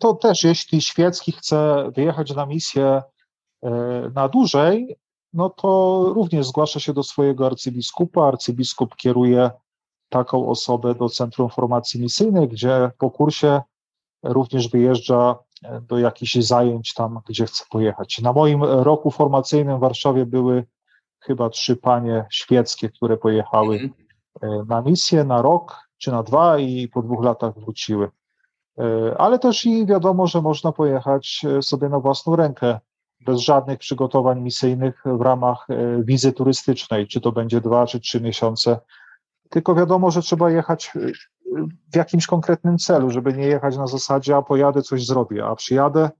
[0.00, 3.02] to też jeśli świecki chce wyjechać na misję
[3.64, 4.96] E, na dłużej,
[5.34, 8.26] no to również zgłasza się do swojego arcybiskupa.
[8.26, 9.50] Arcybiskup kieruje
[10.08, 13.60] taką osobę do Centrum Formacji Misyjnej, gdzie po kursie
[14.22, 18.20] również wyjeżdża e, do jakichś zajęć tam, gdzie chce pojechać.
[18.22, 20.64] Na moim roku formacyjnym w Warszawie były
[21.20, 23.92] chyba trzy panie świeckie, które pojechały mhm.
[24.42, 28.10] e, na misję na rok czy na dwa i po dwóch latach wróciły.
[29.18, 32.80] Ale też i wiadomo, że można pojechać sobie na własną rękę
[33.24, 38.20] bez żadnych przygotowań misyjnych w ramach e, wizy turystycznej, czy to będzie dwa czy trzy
[38.20, 38.80] miesiące.
[39.50, 41.00] Tylko wiadomo, że trzeba jechać e,
[41.92, 46.10] w jakimś konkretnym celu, żeby nie jechać na zasadzie, a pojadę, coś zrobię, a przyjadę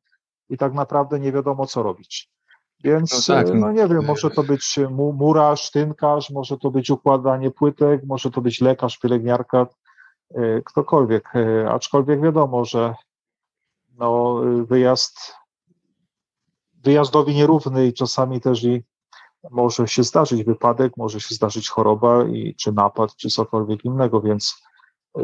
[0.48, 2.30] i tak naprawdę nie wiadomo, co robić.
[2.84, 4.78] Więc, no, tak, e, no nie wiem, może to być
[5.14, 9.66] murarz, tynkarz, może to być układanie płytek, może to być lekarz, pielęgniarka,
[10.64, 11.32] ktokolwiek.
[11.68, 12.94] Aczkolwiek wiadomo, że
[13.98, 15.34] no, wyjazd
[16.84, 18.82] wyjazdowi nierówny i czasami też i
[19.50, 24.62] może się zdarzyć wypadek, może się zdarzyć choroba i, czy napad, czy cokolwiek innego, więc,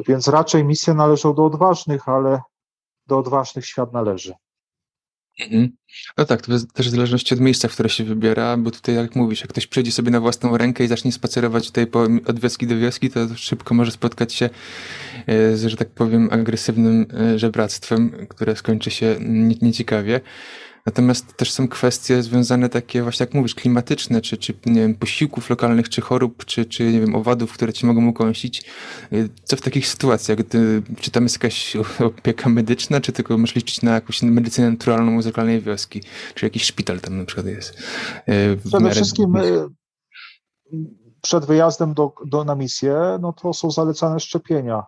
[0.09, 2.41] więc raczej misje należą do odważnych, ale
[3.07, 4.35] do odważnych świat należy.
[5.41, 5.71] Mhm.
[6.19, 9.17] No tak, to też w zależności od miejsca, w które się wybiera, bo tutaj jak
[9.17, 12.67] mówisz, jak ktoś przyjdzie sobie na własną rękę i zacznie spacerować tutaj po, od wioski
[12.67, 14.51] do wioski, to szybko może spotkać się
[15.27, 19.17] e, z, że tak powiem, agresywnym e, żebractwem, które skończy się
[19.63, 20.21] nieciekawie.
[20.87, 25.51] Natomiast też są kwestie związane takie właśnie jak mówisz, klimatyczne, czy, czy nie wiem, posiłków
[25.51, 28.65] lokalnych, czy chorób, czy, czy nie wiem, owadów, które ci mogą ukąsić.
[29.45, 30.39] Co w takich sytuacjach?
[31.01, 35.27] Czy tam jest jakaś opieka medyczna, czy tylko możesz liczyć na jakąś medycynę naturalną z
[35.27, 36.03] lokalnej wioski?
[36.35, 37.83] Czy jakiś szpital tam na przykład jest?
[38.27, 39.69] E, Przede wszystkim e,
[41.23, 44.83] przed wyjazdem do, do, na misję, no to są zalecane szczepienia.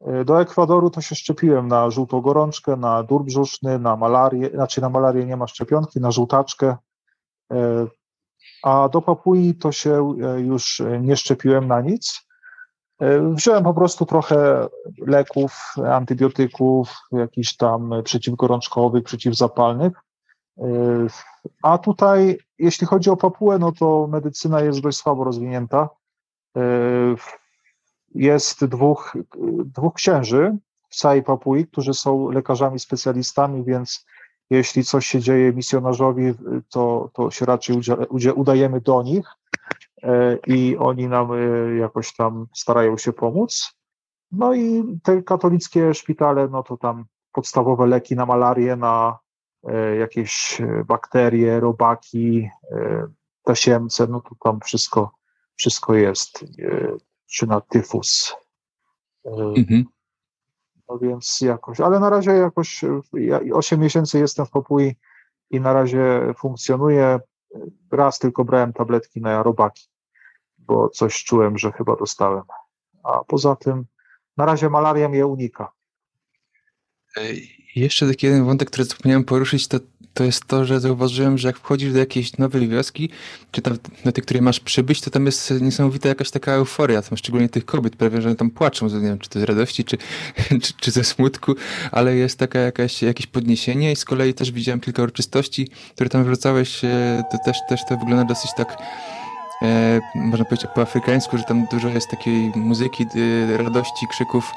[0.00, 4.80] E, do Ekwadoru to się szczepiłem na żółtą gorączkę, na dur brzuszny, na malarię, znaczy
[4.80, 6.76] na malarię nie ma szczepionki, na żółtaczkę,
[7.52, 7.86] e,
[8.62, 12.26] a do Papui to się e, już nie szczepiłem na nic.
[13.34, 14.68] Wziąłem po prostu trochę
[14.98, 19.92] leków, antybiotyków, jakichś tam przeciwgorączkowych, przeciwzapalnych.
[21.62, 25.88] A tutaj, jeśli chodzi o Papułę, no to medycyna jest dość słabo rozwinięta.
[28.16, 29.16] Jest dwóch,
[29.64, 30.56] dwóch księży
[30.88, 34.06] w całej Papui, którzy są lekarzami specjalistami, więc
[34.50, 36.34] jeśli coś się dzieje misjonarzowi,
[36.68, 37.76] to, to się raczej
[38.34, 39.28] udajemy do nich
[40.02, 43.72] e, i oni nam e, jakoś tam starają się pomóc.
[44.32, 49.18] No i te katolickie szpitale, no to tam podstawowe leki na malarię, na
[49.64, 52.48] e, jakieś bakterie, robaki,
[53.42, 55.10] tasiemce, no to tam wszystko,
[55.56, 56.44] wszystko jest,
[57.26, 58.34] czy na tyfus.
[59.24, 59.84] Mhm.
[60.88, 64.96] No więc jakoś, ale na razie jakoś, ja 8 miesięcy jestem w Popui
[65.50, 67.20] i na razie funkcjonuje.
[67.90, 69.88] Raz tylko brałem tabletki na robaki,
[70.58, 72.42] bo coś czułem, że chyba dostałem.
[73.04, 73.84] A poza tym
[74.36, 75.72] na razie malaria mnie unika.
[77.74, 79.78] Jeszcze taki jeden wątek, który zapomniałem poruszyć, to,
[80.16, 83.10] to jest to, że zauważyłem, że jak wchodzisz do jakiejś nowej wioski,
[83.52, 87.18] czy tam do tej, której masz przybyć, to tam jest niesamowita jakaś taka euforia, tam
[87.18, 89.98] szczególnie tych kobiet, prawie, że tam płaczą, nie wiem, czy to z radości, czy,
[90.62, 91.54] czy, czy ze smutku,
[91.92, 96.24] ale jest taka jakaś, jakieś podniesienie i z kolei też widziałem kilka uroczystości, które tam
[96.24, 98.78] wracałeś, e, to też, też to wygląda dosyć tak
[99.62, 104.52] e, można powiedzieć po afrykańsku, że tam dużo jest takiej muzyki, e, radości, krzyków,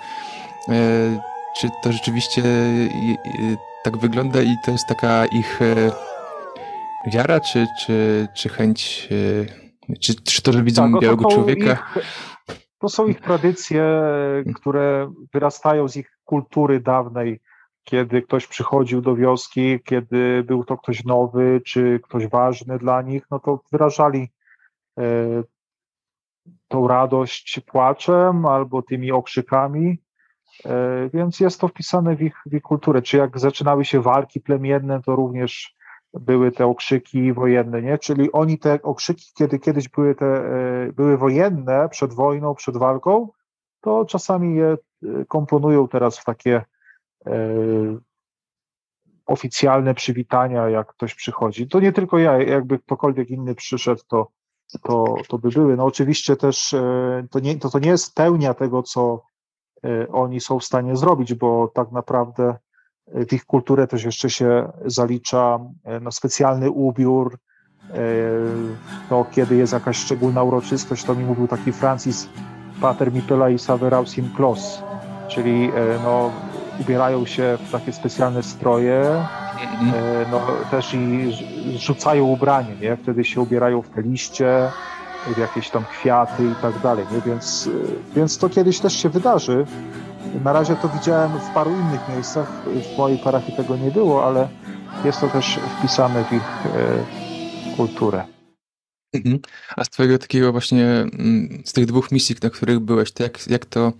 [0.69, 0.73] e,
[1.59, 2.43] czy to rzeczywiście
[3.83, 5.91] tak wygląda i to jest taka ich e,
[7.13, 9.09] wiara, czy, czy, czy chęć,
[9.89, 11.71] e, czy, czy to, że widzą tak, białego człowieka?
[11.71, 12.03] Ich,
[12.79, 13.83] to są ich tradycje,
[14.55, 17.39] które wyrastają z ich kultury dawnej,
[17.83, 23.23] kiedy ktoś przychodził do wioski, kiedy był to ktoś nowy, czy ktoś ważny dla nich,
[23.31, 24.27] no to wyrażali
[24.99, 25.03] e,
[26.67, 29.97] tą radość płaczem albo tymi okrzykami.
[30.65, 33.01] E, więc jest to wpisane w ich, w ich kulturę.
[33.01, 35.75] Czy jak zaczynały się walki plemienne, to również
[36.13, 37.97] były te okrzyki wojenne, nie?
[37.97, 43.29] Czyli oni te okrzyki, kiedy kiedyś były te, e, były wojenne przed wojną, przed walką,
[43.81, 46.61] to czasami je e, komponują teraz w takie
[47.25, 47.31] e,
[49.25, 51.67] oficjalne przywitania, jak ktoś przychodzi.
[51.67, 54.27] To nie tylko ja, jakby ktokolwiek inny przyszedł, to,
[54.83, 55.77] to, to by były.
[55.77, 56.75] No oczywiście też
[57.31, 59.23] to nie, to, to nie jest pełnia tego, co
[60.11, 62.55] oni są w stanie zrobić, bo tak naprawdę
[63.15, 65.59] y, w ich kulturę też jeszcze się zalicza
[65.97, 67.37] y, no, specjalny ubiór,
[69.09, 72.29] to kiedy jest jakaś szczególna uroczystość, to mi mówił taki Francis
[72.81, 74.83] Pater Mipela i Saveraus in Klos,
[75.27, 75.71] czyli
[76.03, 76.31] no,
[76.81, 79.25] ubierają się w takie specjalne stroje,
[80.31, 81.31] no, też i
[81.77, 82.97] rzucają ubranie, nie?
[82.97, 84.71] wtedy się ubierają w te liście,
[85.37, 87.21] jakieś tam kwiaty i tak dalej, nie?
[87.21, 87.71] Więc, y,
[88.15, 89.65] więc to kiedyś też się wydarzy.
[90.43, 92.63] Na razie to widziałem w paru innych miejscach,
[92.95, 94.49] w mojej parafii tego nie było, ale
[95.05, 98.23] jest to też wpisane w ich e, kulturę.
[99.13, 99.39] Mhm.
[99.75, 103.47] A z twojego takiego właśnie, mm, z tych dwóch misji, na których byłeś, to jak,
[103.47, 103.93] jak to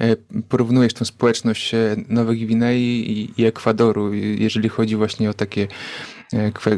[0.00, 0.16] e,
[0.48, 5.68] porównujesz tą społeczność e, Nowej Gwinei i, i Ekwadoru, jeżeli chodzi właśnie o takie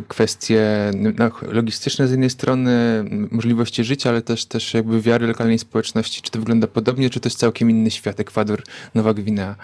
[0.09, 6.23] kwestie no, logistyczne z jednej strony, możliwości życia, ale też, też jakby wiary lokalnej społeczności.
[6.23, 8.63] Czy to wygląda podobnie, czy to jest całkiem inny świat, Ekwador,
[8.95, 9.57] Nowa Gwinea?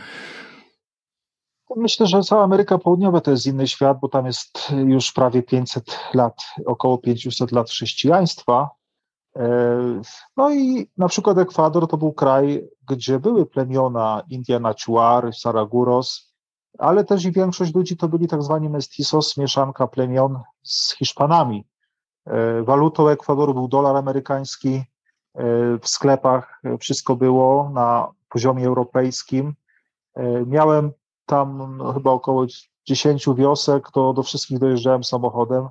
[1.76, 5.99] Myślę, że cała Ameryka Południowa to jest inny świat, bo tam jest już prawie 500
[6.14, 8.70] lat, około 500 lat chrześcijaństwa.
[9.36, 10.03] E,
[10.36, 16.30] no i na przykład Ekwador to był kraj, gdzie były plemiona Indiana Chuar, Saraguros,
[16.79, 21.64] ale też i większość ludzi to byli tak zwani mestizos, mieszanka plemion z Hiszpanami.
[22.27, 24.85] E, walutą Ekwadoru był dolar amerykański, e,
[25.79, 29.55] w sklepach wszystko było na poziomie europejskim.
[30.14, 30.93] E, miałem
[31.27, 32.47] tam no, chyba około
[32.87, 35.68] 10 wiosek, to do wszystkich dojeżdżałem samochodem,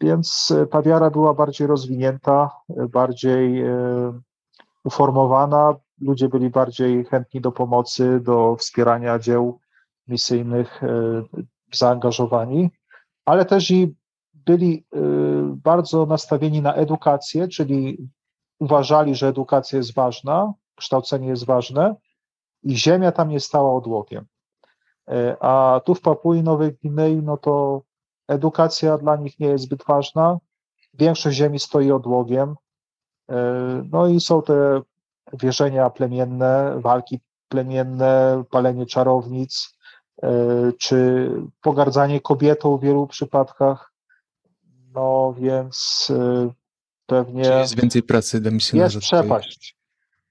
[0.00, 3.64] więc ta wiara była bardziej rozwinięta, bardziej
[4.84, 9.60] uformowana, ludzie byli bardziej chętni do pomocy, do wspierania dzieł
[10.08, 11.22] misyjnych, e,
[11.72, 12.70] zaangażowani,
[13.24, 13.94] ale też i
[14.34, 14.98] byli e,
[15.56, 18.08] bardzo nastawieni na edukację, czyli
[18.58, 21.96] uważali, że edukacja jest ważna, kształcenie jest ważne
[22.62, 24.26] i ziemia tam nie stała odłogiem.
[25.08, 27.82] E, a tu w Papui Nowej Gwinei, no to
[28.28, 30.38] edukacja dla nich nie jest zbyt ważna,
[30.94, 32.54] większość ziemi stoi odłogiem,
[33.90, 34.82] no i są te
[35.32, 39.78] wierzenia plemienne, walki plemienne, palenie czarownic,
[40.22, 40.28] e,
[40.78, 43.92] czy pogardzanie kobietą w wielu przypadkach.
[44.94, 46.50] No więc e,
[47.06, 47.44] pewnie...
[47.44, 48.96] Czy jest więcej pracy dla misjonarza?
[48.96, 49.76] Jest przepaść.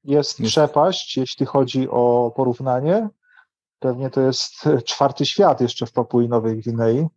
[0.04, 3.10] Jest, jest przepaść, jeśli chodzi o porównanie.
[3.80, 4.54] Pewnie to jest
[4.86, 7.08] czwarty świat jeszcze w Papui Nowej Gwinei.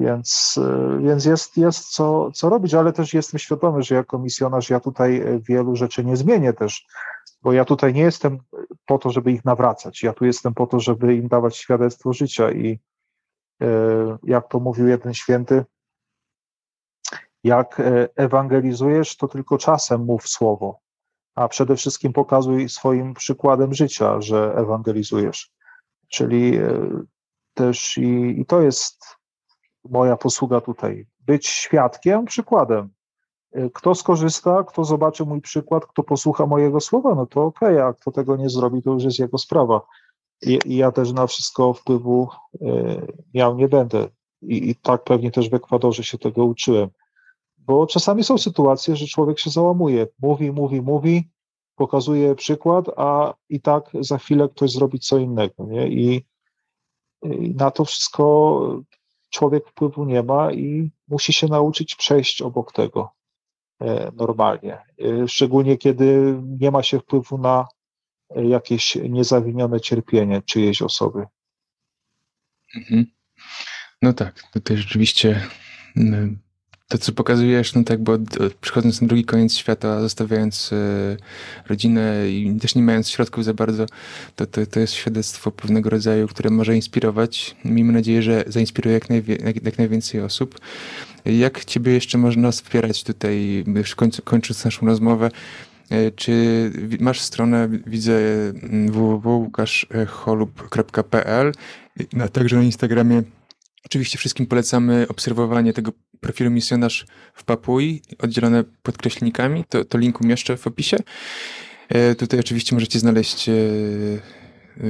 [0.00, 0.58] Więc,
[0.98, 5.24] więc jest, jest co, co robić, ale też jestem świadomy, że jako misjonarz ja tutaj
[5.40, 6.86] wielu rzeczy nie zmienię też,
[7.42, 8.38] bo ja tutaj nie jestem
[8.86, 10.02] po to, żeby ich nawracać.
[10.02, 12.80] Ja tu jestem po to, żeby im dawać świadectwo życia i
[14.22, 15.64] jak to mówił jeden święty,
[17.44, 17.82] jak
[18.16, 20.80] ewangelizujesz, to tylko czasem mów słowo,
[21.34, 25.52] a przede wszystkim pokazuj swoim przykładem życia, że ewangelizujesz.
[26.08, 26.58] Czyli
[27.54, 29.04] też i, i to jest
[29.90, 31.06] moja posługa tutaj.
[31.20, 32.88] Być świadkiem, przykładem.
[33.74, 37.92] Kto skorzysta, kto zobaczy mój przykład, kto posłucha mojego słowa, no to okej, okay, a
[37.92, 39.80] kto tego nie zrobi, to już jest jego sprawa.
[40.42, 42.58] I, i ja też na wszystko wpływu y,
[43.34, 44.08] miał nie będę.
[44.42, 46.88] I, I tak pewnie też w Ekwadorze się tego uczyłem.
[47.58, 50.06] Bo czasami są sytuacje, że człowiek się załamuje.
[50.22, 51.30] Mówi, mówi, mówi,
[51.76, 55.64] pokazuje przykład, a i tak za chwilę ktoś zrobi co innego.
[55.64, 55.88] Nie?
[55.88, 56.26] I,
[57.22, 58.82] i na to wszystko
[59.30, 63.12] człowiek wpływu nie ma i musi się nauczyć przejść obok tego
[63.80, 64.74] e, normalnie.
[64.74, 67.66] E, szczególnie kiedy nie ma się wpływu na
[68.30, 71.26] jakieś niezawinione cierpienie czyjejś osoby.
[72.76, 73.06] Mhm.
[74.02, 75.40] No tak, tutaj rzeczywiście
[75.96, 76.38] mm,
[76.88, 78.18] to, co pokazujesz, no tak, bo
[78.60, 81.16] przychodząc na drugi koniec świata, zostawiając e,
[81.68, 83.86] rodzinę i też nie mając środków za bardzo,
[84.36, 87.56] to, to, to jest świadectwo pewnego rodzaju, które może inspirować.
[87.64, 90.60] Miejmy nadzieję, że zainspiruje jak, najwie, jak, najwięcej osób.
[91.24, 95.30] Jak Ciebie jeszcze można wspierać tutaj, już końcu, kończąc naszą rozmowę?
[95.90, 96.70] E, czy
[97.00, 98.18] masz stronę, widzę
[98.62, 101.52] mm, www.łukaszcholub.pl,
[102.20, 103.22] a także na Instagramie
[103.86, 109.64] Oczywiście wszystkim polecamy obserwowanie tego profilu misjonarz w Papui, oddzielone podkreślnikami.
[109.68, 110.96] To, to link umieszczę w opisie.
[111.88, 113.52] E, tutaj oczywiście możecie znaleźć e,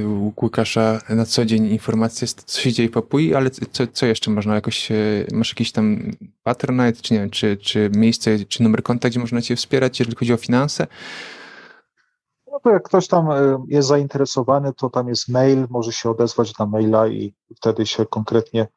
[0.07, 4.31] u Łukasza na co dzień informacje, co się dzieje w Papui, ale co, co jeszcze
[4.31, 4.95] można jakoś, e,
[5.33, 6.11] masz jakiś tam
[6.43, 10.17] patronite, czy nie wiem, czy, czy miejsce, czy numer konta, gdzie można cię wspierać, jeżeli
[10.17, 10.87] chodzi o finanse?
[12.51, 13.27] No to jak ktoś tam
[13.67, 18.67] jest zainteresowany, to tam jest mail, może się odezwać na maila i wtedy się konkretnie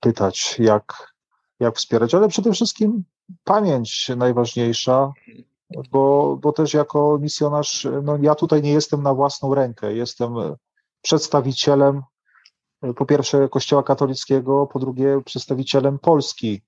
[0.00, 1.14] pytać, jak,
[1.60, 3.04] jak wspierać, ale przede wszystkim
[3.44, 5.12] pamięć najważniejsza,
[5.90, 10.34] bo, bo też jako misjonarz, no ja tutaj nie jestem na własną rękę, jestem
[11.02, 12.02] przedstawicielem
[12.96, 16.62] po pierwsze Kościoła katolickiego, po drugie przedstawicielem Polski,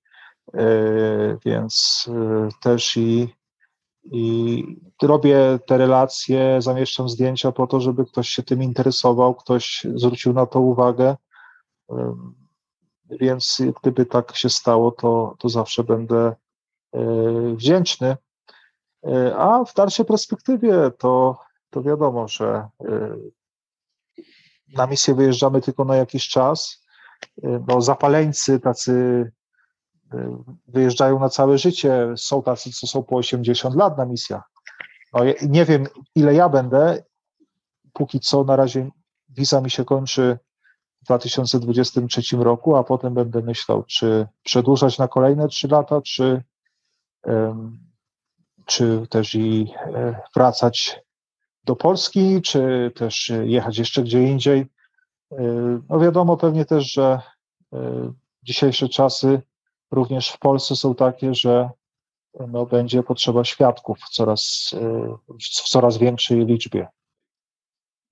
[0.53, 3.35] e, więc e, też i,
[4.03, 4.63] i
[5.01, 10.45] robię te relacje, zamieszczam zdjęcia po to, żeby ktoś się tym interesował, ktoś zwrócił na
[10.45, 11.15] to uwagę.
[13.09, 16.35] Więc gdyby tak się stało, to, to zawsze będę
[16.93, 17.01] e,
[17.55, 18.17] wdzięczny.
[19.07, 21.37] E, a w dalszej perspektywie to,
[21.69, 23.15] to wiadomo, że e,
[24.73, 26.85] na misję wyjeżdżamy tylko na jakiś czas.
[27.67, 29.31] No, zapaleńcy tacy
[30.67, 32.13] wyjeżdżają na całe życie.
[32.17, 34.43] Są tacy, co są po 80 lat na misjach.
[35.13, 37.03] No, nie wiem, ile ja będę.
[37.93, 38.89] Póki co na razie
[39.29, 40.37] wiza mi się kończy
[41.01, 46.43] w 2023 roku, a potem będę myślał, czy przedłużać na kolejne trzy lata, czy,
[48.65, 50.99] czy też i e, wracać
[51.63, 54.65] do Polski, czy też jechać jeszcze gdzie indziej.
[55.31, 55.37] E,
[55.89, 57.21] no wiadomo pewnie też, że
[57.73, 59.41] e, dzisiejsze czasy
[59.91, 61.69] również w Polsce są takie, że
[62.47, 64.75] no, będzie potrzeba świadków w coraz,
[65.39, 66.87] w coraz większej liczbie.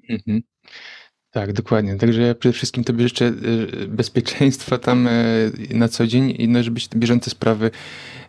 [0.09, 0.41] Mhm.
[1.37, 1.95] Tak, dokładnie.
[1.95, 6.63] Także ja przede wszystkim Tobie życzę y, bezpieczeństwa tam y, na co dzień i no,
[6.63, 7.71] żebyś bieżące sprawy,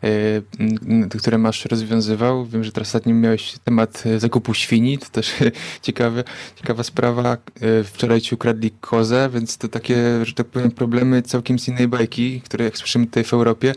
[0.04, 2.46] y, które masz, rozwiązywał.
[2.46, 5.34] Wiem, że teraz ostatnio miałeś temat zakupu świni, to też
[5.82, 6.24] ciekawe,
[6.56, 7.36] ciekawa sprawa.
[7.84, 12.40] Wczoraj Ci ukradli kozę, więc to takie, że tak powiem, problemy całkiem z innej bajki,
[12.40, 13.74] które jak słyszymy tutaj w Europie.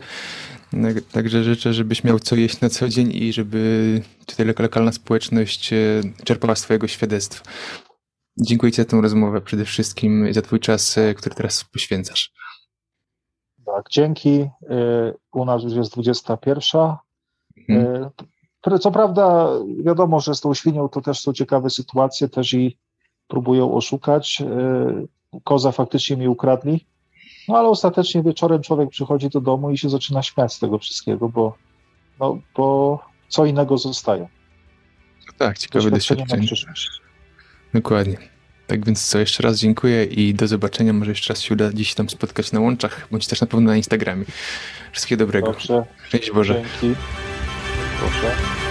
[1.12, 5.70] Także życzę, żebyś miał co jeść na co dzień i żeby tutaj lokalna społeczność
[6.24, 7.42] czerpała swojego świadectwa.
[8.36, 12.32] Dziękuję Ci za tę rozmowę przede wszystkim i za Twój czas, e, który teraz poświęcasz.
[13.66, 14.40] Tak, dzięki.
[14.40, 14.50] E,
[15.32, 16.96] u nas już jest 21.
[17.68, 18.10] Mhm.
[18.72, 19.48] E, co prawda,
[19.84, 22.78] wiadomo, że z tą świnią to też są ciekawe sytuacje, też i
[23.28, 24.42] próbują oszukać.
[25.44, 26.86] Koza faktycznie mi ukradli,
[27.48, 31.28] no ale ostatecznie wieczorem człowiek przychodzi do domu i się zaczyna śmiać z tego wszystkiego,
[31.28, 31.54] bo,
[32.20, 34.28] no, bo co innego zostaje.
[35.38, 36.48] Tak, ciekawe doświadczenie.
[37.74, 38.16] Dokładnie.
[38.66, 40.92] Tak więc co, jeszcze raz dziękuję i do zobaczenia.
[40.92, 43.76] Może jeszcze raz się uda dziś tam spotkać na łączach, bądź też na pewno na
[43.76, 44.24] Instagramie.
[44.92, 45.46] Wszystkiego dobrego.
[45.46, 45.84] Dobrze.
[46.10, 46.54] Cześć Boże.
[46.54, 47.00] Dzięki.
[48.00, 48.61] Proszę.